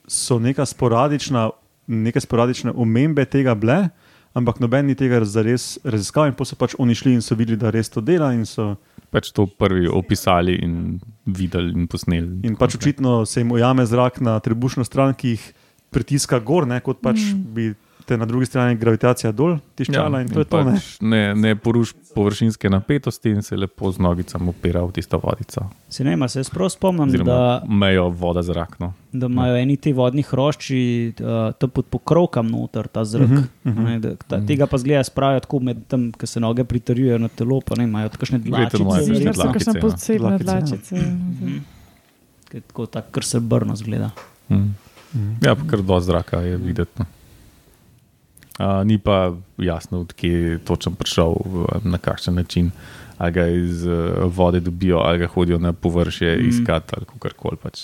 so 0.07 0.39
neka 0.39 0.65
sporadična, 0.65 1.49
neke 1.91 2.23
sporadične 2.23 2.71
omembe 2.71 3.25
tega 3.27 3.53
bile, 3.55 3.89
ampak 4.33 4.59
noben 4.59 4.89
ni 4.89 4.95
tega 4.97 5.21
zares 5.25 5.77
raziskal, 5.83 6.27
in 6.31 6.35
so 6.45 6.57
pač 6.57 6.75
oni 6.79 6.95
šli 6.97 7.13
in 7.17 7.21
so 7.21 7.37
videli, 7.37 7.57
da 7.57 7.71
res 7.73 7.89
to 7.89 8.01
dela. 8.01 8.33
In, 8.33 8.45
so, 8.45 8.75
Pač 9.13 9.29
to 9.29 9.45
prvi 9.45 9.85
opisali 9.85 10.57
in 10.57 10.99
videli 11.25 11.69
in 11.69 11.85
posneli. 11.87 12.41
in 12.43 12.55
pač 12.57 12.75
očitno 12.75 13.25
se 13.29 13.41
jim 13.41 13.51
ujame 13.53 13.85
zrak 13.85 14.17
na 14.21 14.39
trebušno 14.39 14.83
stran, 14.83 15.13
ki 15.13 15.35
jih 15.35 15.43
pritiska 15.93 16.39
gor, 16.41 16.65
ne, 16.65 16.79
kot 16.81 16.97
pač 17.01 17.21
mm. 17.21 17.53
bi 17.53 17.73
te 18.05 18.17
na 18.17 18.25
drugi 18.25 18.45
strani 18.45 18.75
gravitacija 18.75 19.31
dol 19.31 19.57
tiščala. 19.75 20.19
Ja, 20.19 20.21
in 20.25 20.29
to 20.29 20.39
je 20.39 20.45
to. 20.45 20.63
Ne. 20.63 20.71
pač 20.71 20.97
ne, 21.01 21.21
ne 21.35 21.55
poruš 21.55 21.93
površinske 22.15 22.69
napetosti 22.69 23.29
in 23.29 23.41
se 23.41 23.57
lepo 23.57 23.91
z 23.91 23.99
nogicami 23.99 24.49
opira 24.49 24.83
v 24.83 24.91
tisto 24.91 25.19
vodico. 25.23 25.67
Se 25.89 26.03
ne, 26.03 26.13
ima, 26.13 26.27
se 26.27 26.39
jaz 26.39 26.49
prav 26.49 26.69
spomnim, 26.69 27.07
Oziroma 27.09 27.31
da, 27.31 27.61
mejo 27.67 28.09
voda 28.09 28.41
zrak. 28.41 28.79
No. 28.79 28.93
da 29.11 29.25
imajo 29.25 29.55
eni 29.57 29.77
ti 29.77 29.93
vodni 29.93 30.23
hrošči 30.23 31.13
uh, 31.19 31.53
tam 31.59 31.69
pod 31.69 31.85
pokrovkam 31.85 32.47
noter, 32.49 32.87
ta 32.87 33.05
zrak. 33.05 33.29
Uh 33.29 33.33
Mhm, 33.33 33.43
-huh, 33.43 33.71
uh 33.71 33.77
-huh. 33.77 33.89
ne, 33.89 33.99
da, 33.99 34.15
ta, 34.27 34.45
tega 34.45 34.67
pa 34.67 34.77
zgleda 34.77 35.03
spravijo 35.03 35.39
tako 35.39 35.59
med 35.59 35.77
tem, 35.87 36.11
ki 36.11 36.27
se 36.27 36.39
noge 36.39 36.63
pritrjujejo 36.63 37.17
na 37.17 37.27
telo, 37.27 37.61
pa 37.61 37.75
ne 37.75 37.83
imajo 37.83 38.09
kakšne 38.09 38.41
imajo 38.45 38.69
dlačice. 38.69 39.03
Zdi 39.03 39.15
se, 39.15 39.23
dlakice, 39.23 39.53
kakšne 39.53 39.73
ja. 39.75 39.81
posebne 39.81 40.37
Dlakice, 40.37 40.51
ja. 40.51 40.59
dlačice. 40.59 40.95
Mhm. 40.95 41.57
Tako 42.67 42.85
tak, 42.85 43.11
kar 43.11 43.23
se 43.23 43.39
brno 43.39 43.75
zgleda. 43.75 44.11
Mm. 44.49 44.75
Ja, 45.41 45.55
pa 45.55 45.61
kar 45.67 45.81
do 45.81 45.99
zraka 45.99 46.37
je 46.37 46.57
videti. 46.57 46.91
no. 46.99 47.05
Uh, 48.53 48.83
ni 48.83 48.97
pa 48.97 49.31
jasno, 49.57 50.01
odkje 50.01 50.31
je 50.31 50.57
točno 50.59 50.91
prišel, 50.91 51.33
na 51.83 51.97
kakšen 51.97 52.35
način. 52.35 52.71
Ali 53.17 53.31
ga 53.31 53.47
iz 53.47 53.85
uh, 53.85 53.93
vode 54.27 54.59
dobijo, 54.59 54.97
ali 54.99 55.19
ga 55.19 55.27
hodijo 55.27 55.57
na 55.57 55.73
površje 55.73 56.37
Mm. 56.37 56.49
iskati, 56.49 56.93
ali 56.93 57.05
kako 57.07 57.29
koli. 57.31 57.57
Pač. 57.57 57.79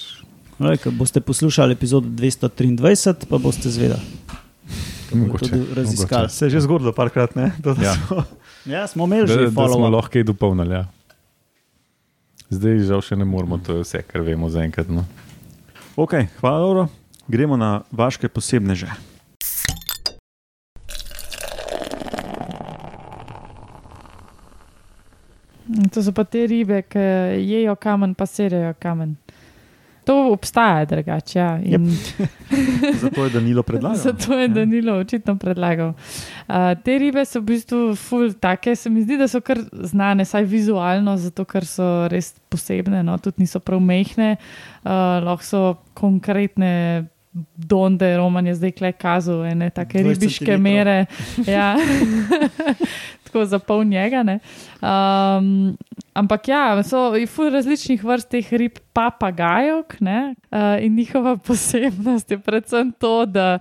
Lej, 0.60 0.78
ko 0.78 0.92
boste 0.92 1.22
poslušali 1.22 1.74
epizodo 1.74 2.08
223, 2.08 3.26
pa 3.26 3.38
boste 3.38 3.70
zvedeli. 3.70 4.02
Mogoče, 5.12 5.56
mogoče. 5.56 6.30
Se 6.30 6.46
je 6.46 6.50
že 6.50 6.60
zgodilo, 6.60 6.92
parkrat. 6.92 7.36
Ne, 7.36 7.52
to, 7.64 7.74
da 7.74 7.84
Ja. 7.84 7.94
so- 7.96 8.24
Ja, 8.66 8.88
smo 8.88 9.06
imeli 9.06 9.28
Da, 9.28 9.34
že 9.34 9.40
da 9.42 9.52
smo 9.52 9.90
lahko 9.90 10.12
kaj 10.12 10.24
dopolnili. 10.24 10.76
Ja. 10.76 10.86
Zdaj 12.50 12.80
žal 12.80 13.02
še 13.02 13.16
ne 13.16 13.26
moramo, 13.26 13.58
to 13.58 13.74
je 13.74 13.82
vse, 13.82 14.02
kar 14.02 14.22
vemo 14.22 14.50
zaenkrat. 14.50 14.90
No. 14.90 15.06
Ok, 15.96 16.14
hvala, 16.40 16.60
Lauro. 16.60 16.88
Gremo 17.28 17.58
na 17.58 17.82
vaše 17.92 18.28
posebneže. 18.28 18.90
To 25.92 26.02
so 26.02 26.12
pa 26.12 26.24
te 26.24 26.48
ribe, 26.48 26.82
ki 26.84 27.00
jejo 27.44 27.76
kamen, 27.76 28.14
pa 28.14 28.26
serejo 28.26 28.74
kamen. 28.76 29.16
To 30.06 30.32
obstaja 30.32 30.86
drugače. 30.86 31.38
Ja. 31.38 31.60
in- 31.60 31.92
Zato 33.02 33.24
je 33.24 33.30
Danilo 33.30 33.62
predlagal. 33.64 33.98
Zato 33.98 34.34
je 34.34 34.48
Danilo 34.48 34.96
očitno 34.96 35.36
predlagal. 35.36 35.92
Uh, 36.48 36.56
te 36.84 36.98
ribe 36.98 37.22
so 37.26 37.40
v 37.40 37.46
bistvu 37.46 37.82
ful 37.96 38.34
take, 38.34 38.74
se 38.76 38.90
mi 38.90 39.04
zdi, 39.04 39.18
da 39.18 39.28
so 39.28 39.42
kar 39.42 39.60
znane, 39.84 40.26
saj 40.26 40.44
vizualno, 40.44 41.14
zato 41.18 41.46
ker 41.46 41.62
so 41.64 42.08
res 42.08 42.34
posebne, 42.50 43.04
no, 43.04 43.18
tudi 43.18 43.44
niso 43.44 43.60
prav 43.60 43.80
mehne, 43.82 44.32
uh, 44.82 44.90
lahko 45.22 45.44
so 45.44 45.64
konkretne. 45.94 47.06
Donde 47.56 48.18
Roman 48.18 48.48
je 48.48 48.56
zdaj 48.56 48.72
kle 48.72 48.90
kazal, 48.92 49.44
ene 49.46 49.68
take 49.70 50.02
20 50.02 50.18
ribiške 50.18 50.56
mere. 50.58 51.06
Ja. 51.48 51.76
Tako 53.30 53.46
za 53.46 53.60
pol 53.62 53.84
njega. 53.86 54.24
Um, 54.82 55.78
ampak 56.14 56.48
ja, 56.50 56.84
so 56.84 57.14
je 57.14 57.28
ful 57.30 57.52
različnih 57.54 58.04
vrst 58.04 58.30
teh 58.34 58.54
rib, 58.58 58.82
papagajok. 58.94 59.96
Uh, 60.02 60.82
in 60.82 60.96
njihova 60.96 61.38
posebnost 61.48 62.32
je 62.32 62.40
predvsem 62.40 62.92
to, 62.98 63.26
da 63.26 63.60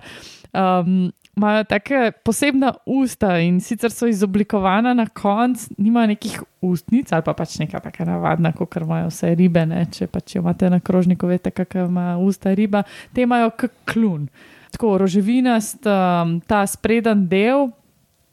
um, 0.53 1.11
imajo 1.39 1.63
tako 1.63 2.11
posebna 2.23 2.73
usta 2.85 3.37
in 3.39 3.61
sicer 3.61 3.91
so 3.91 4.07
izoblikovana 4.07 4.93
na 4.93 5.05
koncu, 5.05 5.73
nimajo 5.77 6.07
nekih 6.07 6.41
ustnic 6.61 7.11
ali 7.11 7.23
pa 7.23 7.33
pač 7.33 7.59
neka 7.59 7.79
taka 7.79 8.05
navadna, 8.05 8.51
kot 8.51 8.75
imajo 8.75 9.07
vse 9.07 9.35
ribe. 9.35 9.65
Ne? 9.65 9.85
Če 9.91 10.07
pač 10.07 10.35
imate 10.35 10.69
na 10.69 10.79
krožniku, 10.79 11.27
veste, 11.27 11.51
kakšna 11.51 11.85
ima 11.85 12.07
usta 12.17 12.53
riba, 12.53 12.83
te 13.13 13.23
imajo 13.23 13.53
kot 13.59 13.71
klun. 13.85 14.27
Tako 14.73 14.97
roževinast, 14.97 15.85
um, 15.87 16.39
ta 16.47 16.65
spreden 16.67 17.27
del. 17.29 17.69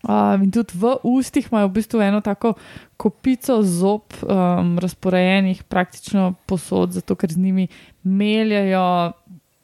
Um, 0.07 0.43
in 0.47 0.51
tudi 0.55 0.79
v 0.79 0.95
ustih 1.03 1.49
imajo 1.51 1.69
v 1.69 1.77
bistvu 1.81 2.01
eno 2.01 2.21
tako 2.23 2.55
kopico 2.97 3.59
zob, 3.63 4.15
um, 4.23 4.77
razporejenih 4.79 5.65
praktično 5.67 6.35
posod, 6.47 6.95
zato 6.95 7.17
ker 7.19 7.33
z 7.33 7.43
njimi 7.43 7.67
meljajo 8.03 9.13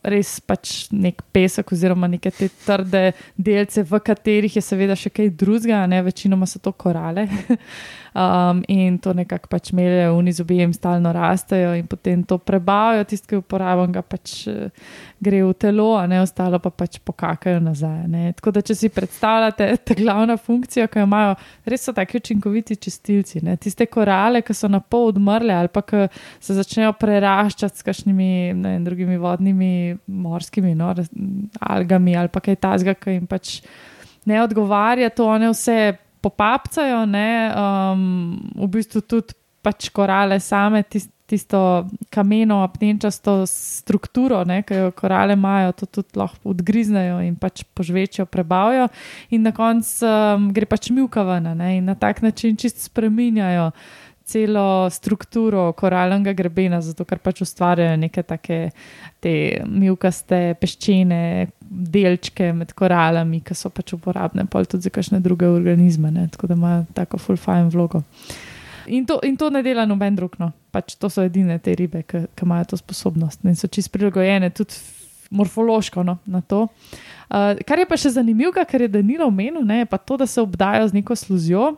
res 0.02 0.40
pač 0.42 0.88
nek 0.90 1.22
pesek, 1.32 1.72
oziroma 1.72 2.08
neke 2.10 2.32
te 2.34 2.48
trde 2.66 3.12
delce, 3.38 3.84
v 3.86 4.00
katerih 4.02 4.56
je 4.58 4.62
seveda 4.64 4.96
še 4.98 5.12
kaj 5.14 5.30
drugega, 5.38 5.84
ne 5.86 6.02
večinoma 6.02 6.48
so 6.50 6.58
to 6.58 6.74
korale. 6.74 7.28
um, 8.14 8.62
in 8.68 8.98
to 8.98 9.12
nekako 9.12 9.48
pač 9.48 9.72
meljajo, 9.72 10.16
oni 10.18 10.32
zobi 10.32 10.58
jim 10.58 10.72
stalno 10.72 11.12
rastejo 11.12 11.74
in 11.78 11.86
potem 11.86 12.22
to 12.24 12.38
prebavijo, 12.38 13.04
tisti, 13.08 13.28
ki 13.32 13.40
uporabljajo, 13.40 13.88
ga 13.92 14.02
pač 14.04 14.34
eh, 14.50 14.90
gre 15.22 15.42
v 15.46 15.52
telo, 15.58 15.92
a 15.96 16.06
ne 16.10 16.20
ostalo 16.22 16.58
pa 16.62 16.70
pač 16.70 16.98
pokakajo 17.04 17.60
nazaj. 17.62 18.04
Ne. 18.10 18.32
Tako 18.36 18.54
da, 18.56 18.64
če 18.66 18.76
si 18.78 18.92
predstavljate, 18.92 19.68
ta 19.86 19.96
glavna 19.98 20.36
funkcija, 20.36 20.88
ki 20.90 21.02
jo 21.02 21.08
imajo, 21.08 21.36
res 21.68 21.86
so 21.88 21.94
taki 21.96 22.20
učinkoviti 22.20 22.76
čistilci. 22.76 23.42
Ne. 23.46 23.56
Tiste 23.60 23.86
korale, 23.90 24.42
ki 24.44 24.56
so 24.56 24.70
na 24.72 24.82
pol 24.82 25.12
odmrle 25.12 25.54
ali 25.54 25.70
pa 25.72 25.84
ki 25.86 26.06
se 26.42 26.56
začnejo 26.56 26.92
preraščati 27.00 27.80
s 27.80 27.86
kakšnimi 27.86 28.30
ne, 28.58 28.76
drugimi 28.84 29.18
vodnimi, 29.20 29.72
morskimi 30.06 30.74
no, 30.78 30.92
algami 31.60 32.16
ali 32.18 32.32
pa 32.32 32.42
kaj 32.44 32.60
tasga, 32.62 32.94
ki 32.98 33.18
jim 33.18 33.26
pač 33.30 33.60
ne 34.28 34.38
odgovarja, 34.42 35.10
to 35.10 35.26
one 35.26 35.50
vse 35.50 35.94
popapcajo, 36.22 37.04
ne, 37.06 37.50
um, 37.50 38.36
v 38.56 38.68
bistvu 38.78 39.02
tudi 39.02 39.34
pač 39.62 39.90
korale 39.94 40.38
same, 40.42 40.82
tis, 40.86 41.06
tisto 41.30 41.86
kameno, 42.12 42.60
apnenčasto 42.66 43.42
strukturo, 43.48 44.42
ki 44.44 44.74
jo 44.74 44.90
korale 44.98 45.36
imajo, 45.38 45.72
to 45.72 45.86
tudi 45.86 46.18
lahko 46.18 46.52
odgriznejo 46.52 47.22
in 47.24 47.38
pač 47.40 47.64
požvečijo, 47.74 48.26
prebavijo, 48.26 48.88
in 49.30 49.46
na 49.46 49.54
koncu 49.56 50.06
um, 50.06 50.50
gre 50.52 50.68
pač 50.68 50.90
milka 50.90 51.24
ven, 51.26 51.48
in 51.70 51.84
na 51.88 51.94
tak 51.94 52.22
način 52.22 52.56
čist 52.56 52.84
spreminjajo 52.90 53.70
celo 54.24 54.90
strukturo 54.90 55.72
koralnega 55.72 56.32
grebena, 56.36 56.80
zato 56.80 57.04
ker 57.08 57.20
pač 57.22 57.42
ustvarjajo 57.44 57.96
neke 58.00 58.22
take 58.22 58.60
te 59.22 59.34
milkaste 59.66 60.54
peščene 60.60 61.48
delčke 61.62 62.52
med 62.56 62.72
koralami, 62.78 63.42
ki 63.44 63.56
so 63.56 63.70
pač 63.72 63.94
uporabne 63.96 64.46
pol 64.50 64.66
tudi 64.68 64.88
za 64.88 64.94
kakšne 64.94 65.20
druge 65.24 65.48
organizme, 65.48 66.10
ne? 66.14 66.28
tako 66.32 66.50
da 66.50 66.58
imajo 66.58 66.86
tako 66.94 67.20
full 67.22 67.40
fine 67.40 67.70
vlogo. 67.72 68.02
In 68.86 69.06
to, 69.06 69.20
in 69.22 69.36
to 69.36 69.50
ne 69.50 69.62
dela 69.62 69.86
noben 69.86 70.16
drug. 70.18 70.34
No. 70.42 70.50
Pač 70.74 70.96
to 70.98 71.10
so 71.12 71.22
edine 71.22 71.58
te 71.62 71.74
ribe, 71.78 72.02
ki 72.02 72.26
imajo 72.42 72.72
to 72.72 72.80
sposobnost 72.80 73.44
in 73.46 73.56
so 73.58 73.70
čist 73.70 73.92
prilagojene 73.94 74.50
tudi 74.50 74.78
morfološko 75.32 76.02
no, 76.02 76.18
na 76.26 76.40
to. 76.40 76.66
Uh, 77.32 77.56
kar 77.66 77.80
je 77.80 77.86
pa 77.88 77.96
še 77.96 78.12
zanimivo, 78.18 78.52
kar 78.52 78.84
je 78.84 78.90
Danilo 78.92 79.26
omenil, 79.30 79.64
je 79.64 79.88
pa 79.88 79.98
to, 79.98 80.18
da 80.20 80.26
se 80.26 80.40
obdajo 80.42 80.88
z 80.88 80.98
neko 80.98 81.16
sluzjo. 81.16 81.72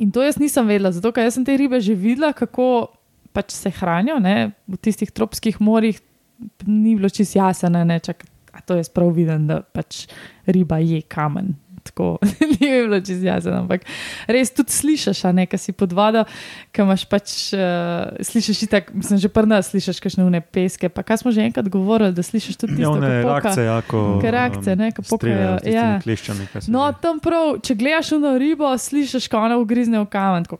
In 0.00 0.10
to 0.14 0.24
jaz 0.24 0.38
nisem 0.40 0.68
vedela, 0.68 0.92
zato 0.96 1.12
ker 1.12 1.28
sem 1.32 1.44
te 1.44 1.56
ribe 1.60 1.80
že 1.80 1.94
videla, 1.98 2.32
kako 2.32 2.88
pač 3.36 3.52
se 3.54 3.70
hranijo 3.70 4.18
ne, 4.22 4.52
v 4.66 4.78
tistih 4.80 5.10
tropskih 5.12 5.60
morjih. 5.60 6.00
Ni 6.64 6.96
bilo 6.96 7.10
čisto 7.12 7.36
jasno, 7.36 7.68
ne, 7.84 7.98
čak, 8.00 8.24
a 8.56 8.62
to 8.64 8.78
jaz 8.78 8.88
prav 8.88 9.12
vidim, 9.12 9.44
da 9.50 9.60
pač 9.60 10.06
riba 10.48 10.80
je 10.80 11.02
kamen. 11.04 11.52
Tako 11.82 12.18
ni 12.50 12.66
mi 12.66 12.82
bilo 12.82 13.00
čisto 13.00 13.24
jasno, 13.24 13.52
ampak 13.58 13.86
res 14.26 14.50
tudi 14.50 14.68
slišiš, 14.70 15.24
a 15.24 15.32
ne, 15.32 15.46
kaj 15.46 15.58
si 15.58 15.72
pod 15.72 15.92
vodo, 15.92 16.24
ki 16.70 16.82
imaš 16.82 17.04
pač, 17.04 17.28
uh, 17.52 17.60
slišiš 18.20 18.62
itak, 18.62 18.90
mislim, 18.92 19.18
že 19.18 19.28
prna 19.28 19.58
slišiš 19.60 19.96
kakšne 19.98 20.22
une 20.22 20.40
peske, 20.42 20.88
pa 20.88 21.02
kaj 21.02 21.16
smo 21.18 21.32
že 21.32 21.40
enkrat 21.42 21.68
govorili, 21.68 22.12
da 22.12 22.22
slišiš 22.22 22.56
tudi 22.56 22.76
tisto, 22.76 22.90
Javne 22.90 23.22
ko 23.22 23.28
poka. 23.28 23.40
reakcije, 23.40 23.64
jako. 23.66 23.98
Ke 24.20 24.30
reakcije, 24.30 24.76
ne, 24.76 24.92
ko 24.92 25.02
pokajo, 25.04 25.56
ja. 25.64 25.86
Kleščami, 26.02 26.46
kaj 26.46 26.60
se 26.60 26.70
No, 26.70 26.84
že- 26.86 27.00
tam 27.00 27.16
prav, 27.18 27.60
če 27.60 27.74
gledaš 27.74 28.10
na 28.12 28.36
ribo, 28.36 28.68
slišiš, 28.68 29.24
ko 29.26 29.38
ona 29.38 29.56
ugrizne 29.56 29.98
v 29.98 30.06
kamen. 30.06 30.44
Tako, 30.44 30.58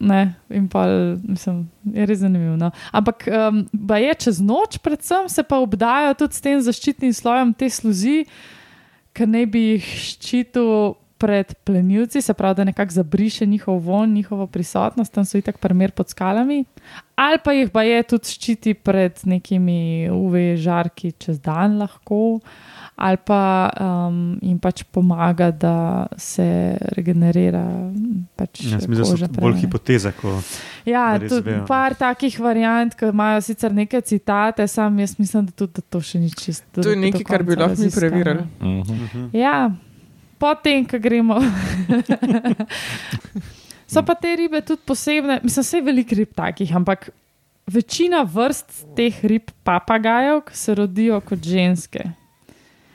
ne, 0.00 0.20
in 0.50 0.66
pa, 0.66 0.82
mislim, 1.22 1.62
je 1.84 2.06
res 2.06 2.18
zanimivo. 2.18 2.56
No. 2.56 2.70
Ampak, 2.90 3.28
um, 3.28 3.62
ba 3.72 3.96
je 3.96 4.14
čez 4.16 4.40
noč, 4.40 4.78
predvsem 4.78 5.28
se 5.28 5.42
pa 5.42 5.58
obdajo 5.58 6.14
tudi 6.16 6.34
s 6.34 6.40
tem 6.40 6.58
zaščitnim 6.58 7.12
slojem 7.12 7.52
te 7.52 7.70
sluzi, 7.70 8.24
ker 9.14 9.28
ne 9.30 9.44
bi 9.46 9.62
jih 9.74 9.88
ščitil 10.08 10.70
pred 11.18 11.54
plenilci, 11.64 12.22
se 12.22 12.34
pravi, 12.34 12.54
da 12.54 12.64
nekako 12.64 12.92
zabriše 12.92 13.46
njihov 13.46 13.78
von, 13.78 14.12
njihovo 14.12 14.46
prisotnost, 14.46 15.12
tam 15.12 15.24
so 15.24 15.38
itak 15.38 15.58
primer 15.58 15.90
pod 15.90 16.08
skalami. 16.08 16.64
Ali 17.16 17.38
pa 17.44 17.52
jih 17.52 17.70
pa 17.70 17.82
je 17.82 18.02
tudi 18.02 18.28
ščiti 18.28 18.74
pred 18.74 19.20
nekimi 19.24 20.10
UV 20.10 20.56
žarki 20.56 21.12
čez 21.18 21.40
dan 21.40 21.78
lahko 21.78 22.40
ali 22.96 23.16
pa 23.26 23.70
um, 23.80 24.38
jim 24.42 24.58
pač 24.58 24.84
pomaga, 24.90 25.50
da 25.50 26.06
se 26.16 26.76
regenerira. 26.94 27.64
Pač 28.36 28.62
Jaz 28.70 28.86
mislim, 28.86 28.98
da 28.98 29.04
so 29.04 29.16
prej, 29.18 29.42
bolj 29.42 29.56
hipoteze. 29.64 30.12
Ko... 30.20 30.36
Ja, 30.86 31.18
tudi 31.18 31.42
vejo. 31.50 31.64
par 31.66 31.96
takih 31.98 32.38
variant, 32.40 32.94
ki 32.94 33.10
imajo 33.10 33.40
sicer 33.42 33.74
neke 33.74 34.00
citate, 34.00 34.68
sam 34.70 34.98
jaz 35.02 35.16
mislim, 35.18 35.48
da, 35.50 35.56
tudi, 35.58 35.80
da 35.80 35.86
to 35.90 36.02
še 36.06 36.22
ni 36.22 36.30
čisto. 36.30 36.84
To 36.84 36.94
je 36.94 37.00
nekaj, 37.02 37.26
kar 37.26 37.42
bi 37.42 37.58
lahko 37.58 37.82
mi 37.82 37.90
preverili. 37.90 38.46
Mhm. 38.62 39.26
Ja, 39.34 39.72
potem, 40.44 40.84
ko 40.84 41.00
gremo. 41.00 41.40
so 43.92 44.02
pa 44.04 44.16
te 44.18 44.34
ribe 44.36 44.60
tudi 44.60 44.84
posebne, 44.86 45.40
mislim, 45.44 45.64
vse 45.64 45.80
veliko 45.84 46.18
rib 46.18 46.34
takih, 46.36 46.74
ampak 46.76 47.08
večina 47.70 48.24
vrst 48.28 48.84
teh 48.96 49.22
rib 49.24 49.48
papagajev, 49.64 50.42
ki 50.48 50.58
se 50.58 50.74
rodijo 50.76 51.20
kot 51.24 51.40
ženske. 51.44 52.04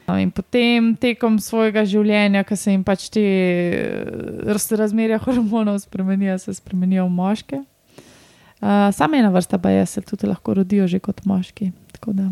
No, 0.09 0.17
in 0.17 0.31
potem 0.33 0.95
tekom 0.97 1.37
svojega 1.41 1.83
življenja, 1.85 2.41
ko 2.47 2.57
se 2.57 2.73
jim 2.73 2.83
pač 2.85 3.09
te 3.13 3.21
eh, 3.21 4.45
raz- 4.49 4.71
razmerja 4.73 5.19
hormonov 5.21 5.81
spremenijo, 5.83 6.37
se 6.41 6.55
spremenijo 6.57 7.05
v 7.05 7.13
moške. 7.17 7.59
Uh, 8.59 8.89
Sama 8.91 9.21
ena 9.21 9.29
vrsta 9.31 9.55
pa 9.61 9.69
je, 9.71 9.85
se 9.87 10.01
tudi 10.03 10.27
lahko 10.27 10.57
rodijo 10.57 10.87
že 10.89 10.99
kot 10.99 11.21
moški. 11.29 11.69
Tako 11.95 12.15
da 12.17 12.25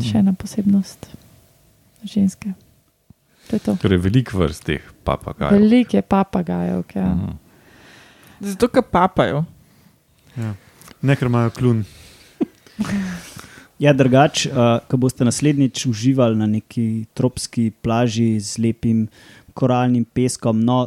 še 0.00 0.22
ena 0.22 0.32
posebnost 0.38 1.10
ženske. 2.06 2.54
To 3.50 3.56
je 3.56 3.60
to. 3.60 3.76
Torej, 3.82 3.98
veliko 3.98 4.38
vrst 4.38 4.64
teh 4.64 4.82
papagajev. 5.04 5.58
Veliko 5.58 5.96
je 5.96 6.02
papagajev. 6.02 6.82
Ja. 6.94 7.06
Mhm. 7.14 7.36
Zato, 8.40 8.68
ker 8.68 8.82
papajo. 8.82 9.44
Ja. 10.36 10.54
Ne, 11.02 11.16
ker 11.16 11.26
imajo 11.28 11.50
klun. 11.50 11.84
Ja, 13.78 13.92
drugače, 13.92 14.48
uh, 14.50 14.78
ko 14.88 14.96
boste 14.96 15.24
naslednjič 15.24 15.82
uživali 15.86 16.36
na 16.36 16.46
neki 16.48 17.04
tropski 17.14 17.70
plaži 17.70 18.40
z 18.40 18.58
lepim 18.64 19.02
koralnim 19.52 20.04
peskom, 20.04 20.62
no, 20.64 20.78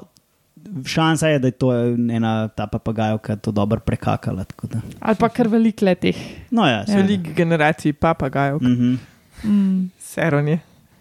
šansa 0.85 1.27
je, 1.27 1.39
da 1.39 1.47
je 1.47 1.51
to 1.51 1.69
ena 2.09 2.47
ta 2.47 2.67
papagajovka 2.67 3.35
to 3.35 3.51
dobro 3.51 3.79
prekakala. 3.79 4.43
tako 4.43 4.67
da. 4.67 4.81
Ali 4.99 5.15
pa 5.19 5.29
kar 5.29 5.47
veliko 5.47 5.85
letih. 5.85 6.17
No, 6.51 6.65
ja, 6.65 6.83
Ja. 6.87 6.95
Veliko 6.95 7.29
generacij 7.35 7.93
papagajev, 7.93 8.57
mm 8.61 8.75
-hmm. 8.75 8.97
Mm, 9.43 9.89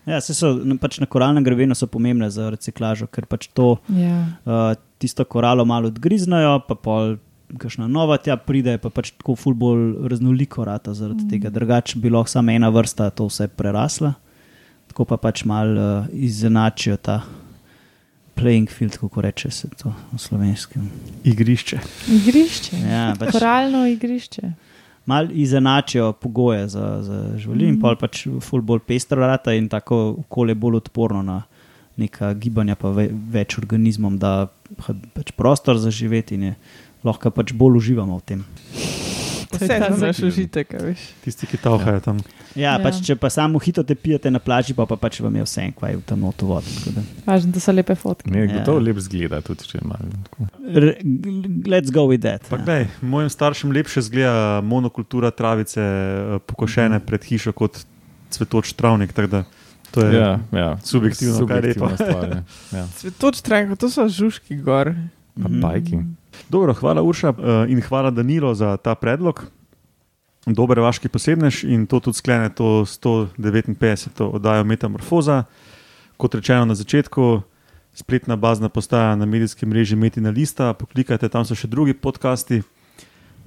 ja, 0.09 0.21
se 0.25 0.35
so 0.35 0.55
no, 0.57 0.79
pač 0.81 0.99
na 1.03 1.09
koralnem 1.11 1.45
grevenu 1.47 1.77
so 1.79 1.89
pomembne 1.91 2.31
za 2.33 2.49
reciklažo, 2.55 3.09
ker 3.13 3.29
pač 3.29 3.49
to 3.55 3.77
ja. 3.93 4.21
uh, 4.45 4.75
tisto 4.99 5.25
koralo 5.25 5.67
malo 5.69 5.93
odgriznajo, 5.93 6.61
pa 6.69 6.79
pol. 6.79 7.19
Kakšna 7.49 7.87
nova 7.89 8.19
tja 8.21 8.35
pride, 8.37 8.75
pa 8.77 8.91
pač 8.93 9.15
tako 9.17 9.33
ful 9.41 9.55
bolj 9.57 10.11
raznoliko 10.13 10.67
rata 10.69 10.93
zaradi 10.93 11.25
mm. 11.25 11.29
tega. 11.33 11.49
Drugače 11.49 11.97
bi 11.97 12.11
lahko 12.13 12.29
samo 12.29 12.53
ena 12.53 12.69
vrsta 12.69 13.07
to 13.17 13.25
vse 13.31 13.47
prerasla, 13.49 14.11
tako 14.93 15.07
pa 15.09 15.17
pač 15.17 15.47
malo 15.49 15.81
uh, 15.81 16.11
izenačijo 16.13 16.99
ta 17.01 17.23
playing 18.37 18.69
field, 18.69 18.99
kako 19.01 19.25
reče 19.25 19.51
se 19.51 19.69
to 19.81 19.95
v 20.13 20.19
slovenskem. 20.21 20.91
Igrišče. 21.25 21.81
Igrišče. 22.21 22.77
Ja, 22.85 23.15
pač 23.17 23.33
Koralno 23.33 23.87
igrišče. 23.97 24.53
Malo 25.09 25.33
izenačijo 25.33 26.13
pogoje 26.13 26.69
za, 26.69 27.03
za 27.03 27.39
živali 27.41 27.65
mm. 27.65 27.69
in 27.69 27.81
pol 27.81 27.97
pač 27.97 28.27
ful 28.45 28.61
bolj 28.61 28.83
pestro 28.87 29.25
rata 29.25 29.55
in 29.57 29.71
tako 29.73 30.01
okolje 30.27 30.55
bolj 30.55 30.83
odporno 30.83 31.23
na 31.25 31.43
neka 31.97 32.35
gibanja, 32.35 32.77
pa 32.79 32.93
ve, 32.95 33.09
več 33.11 33.57
organizmom, 33.59 34.21
da 34.23 34.53
pa 34.77 34.95
pač 35.17 35.33
prostor 35.35 35.81
za 35.83 35.91
živeti 35.91 36.37
in 36.39 36.51
je, 36.51 36.55
lahko 37.09 37.33
pač 37.35 37.57
bolj 37.57 37.81
uživamo 37.83 38.21
v 38.21 38.27
tem. 38.29 38.45
To 39.49 39.57
je 39.57 39.65
Vse 39.65 39.79
ta 39.79 39.89
za 39.91 40.07
naš 40.07 40.19
užitek, 40.21 40.73
veš. 40.75 41.01
Tisti, 41.25 41.47
ki 41.47 41.57
tavhajo 41.59 42.01
tam. 42.01 42.17
Ja, 42.55 42.63
Ja. 42.63 42.73
ja. 42.73 42.79
Pač, 42.81 42.99
če 43.01 43.17
pa 43.17 43.31
samo 43.31 43.59
hito 43.59 43.83
te 43.83 43.95
pijete 43.95 44.29
na 44.29 44.39
plaži, 44.39 44.75
pa, 44.75 44.85
pa 44.85 44.97
pač 44.97 45.21
vam 45.21 45.33
je 45.33 45.43
vse 45.43 45.61
en 45.61 45.73
kvaj 45.73 45.97
v 45.97 46.03
tem 46.03 46.19
notu 46.19 46.47
vod. 46.47 46.65
Važno, 47.25 47.53
da 47.53 47.59
so 47.59 47.73
lepe 47.73 47.95
fotke. 47.95 48.29
Ne, 48.29 48.43
Ja. 48.43 48.53
gotovo 48.55 48.79
lep 48.79 48.99
zgleda, 48.99 49.41
tudi 49.41 49.65
če 49.65 49.79
ima. 49.79 49.97
Let's 51.65 51.91
go 51.91 52.05
with 52.05 52.21
that. 52.21 52.43
Pa 52.45 52.57
ja. 52.57 52.63
gledaj, 52.63 52.87
mojim 53.03 53.29
staršem 53.29 53.73
lepše 53.73 54.03
zgleda 54.03 54.35
monokultura 54.61 55.31
travice 55.31 55.81
eh, 55.81 56.39
pokošene 56.41 56.97
Mhm. 56.97 57.07
pred 57.07 57.23
hišo 57.23 57.53
kot 57.53 57.85
cvetoč 58.31 58.73
travnik. 58.73 59.13
To 59.91 60.01
je 60.03 60.13
Ja, 60.15 60.39
ja. 60.53 60.77
subjektivno, 60.79 61.47
kaj 61.47 61.57
je 61.57 61.63
Subjektivna 61.73 61.89
lepo. 61.89 61.97
stvar, 61.97 62.29
ja. 62.29 62.43
ja. 62.75 62.87
Cvetoč 62.95 63.35
stranko, 63.37 63.77
to 63.77 63.89
so 63.89 64.05
žužki 64.05 64.57
gor. 64.57 64.93
Pa 65.35 65.49
Mhm. 65.49 65.61
bajki. 65.61 65.97
Dobro, 66.49 66.75
hvala 66.75 67.03
Urša 67.03 67.29
eh, 67.29 67.73
in 67.73 67.81
hvala 67.81 68.11
Danilo 68.11 68.55
za 68.55 68.77
ta 68.77 68.95
predlog. 68.95 69.45
Dober 70.47 70.81
vaški 70.81 71.09
posebnež 71.09 71.65
in 71.65 71.87
to 71.87 72.01
tudi 72.01 72.17
sklene 72.17 72.49
to 72.55 72.87
159. 72.87 74.25
oddajo 74.25 74.65
Metamorfoza. 74.65 75.45
Kot 76.17 76.35
rečeno 76.35 76.65
na 76.65 76.75
začetku, 76.75 77.43
spletna 77.95 78.37
bazna 78.37 78.69
postaja 78.69 79.17
na 79.17 79.27
medijskem 79.27 79.69
mreži 79.69 79.97
Metina 79.97 80.31
Lista, 80.31 80.73
poklikajte, 80.73 81.29
tam 81.29 81.45
so 81.45 81.55
še 81.55 81.69
drugi 81.69 81.95
podcasti. 81.95 82.63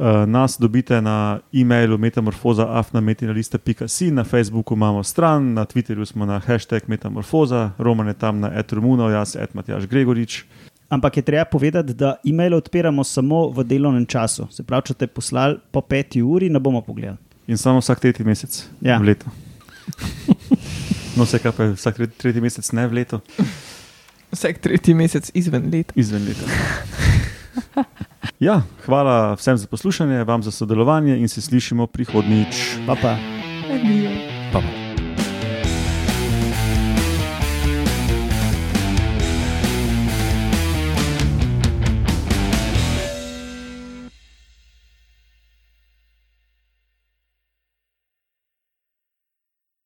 Uh, 0.01 0.25
nas 0.25 0.57
dobite 0.57 0.97
na 1.01 1.39
e-mailu 1.53 1.97
metamorfoza.afnametinalista.si, 1.97 4.11
na 4.11 4.23
Facebooku 4.23 4.73
imamo 4.73 5.03
stran, 5.03 5.53
na 5.53 5.65
Twitterju 5.65 6.05
smo 6.05 6.25
na 6.25 6.39
hashtag 6.39 6.81
metamorfoza, 6.87 7.71
Roman 7.77 8.07
je 8.07 8.13
tam 8.13 8.39
na 8.39 8.59
etrumuno, 8.59 9.09
jaz, 9.09 9.35
et 9.35 9.53
Matjaš 9.53 9.85
Gregorič. 9.85 10.45
Ampak 10.91 11.15
je 11.15 11.23
treba 11.23 11.45
povedati, 11.45 11.93
da 11.93 12.17
e-mail 12.21 12.53
odpiramo 12.53 13.03
samo 13.03 13.47
v 13.47 13.63
delovnem 13.63 14.03
času. 14.05 14.47
Se 14.49 14.59
pravi, 14.61 14.83
če 14.83 14.93
te 14.95 15.07
poslali 15.07 15.55
po 15.71 15.81
peti 15.81 16.19
uri, 16.21 16.49
ne 16.49 16.59
bomo 16.59 16.81
pogledali. 16.81 17.17
In 17.47 17.57
samo 17.57 17.79
vsak 17.79 17.99
tretji 17.99 18.23
mesec 18.23 18.51
Ja. 18.81 18.97
v 18.97 19.03
letu. 19.05 19.25
No, 21.11 21.25
vse 21.25 21.39
kaj 21.39 21.51
pa 21.51 21.63
je 21.65 21.73
vsak 21.73 21.95
tretji, 21.95 22.15
tretji 22.17 22.41
mesec, 22.41 22.63
ne 22.71 22.87
v 22.87 22.93
letu, 22.93 23.17
Vsak 24.31 24.59
tretji 24.59 24.93
mesec 24.93 25.27
izven 25.33 25.67
leta. 25.67 25.91
izven 25.93 26.23
leta. 26.23 26.47
Ja, 28.39 28.61
hvala 28.85 29.33
vsem 29.33 29.57
za 29.57 29.67
poslušanje, 29.67 30.23
vam 30.23 30.39
za 30.39 30.51
sodelovanje 30.51 31.17
in 31.17 31.27
se 31.27 31.41
slišimo 31.41 31.87
prihodnjič. 31.87 32.55
Pa 32.87 32.95
pa. 32.95 33.11
Adijo. 33.69 34.11
Pa, 34.53 34.61
pa. 34.61 34.80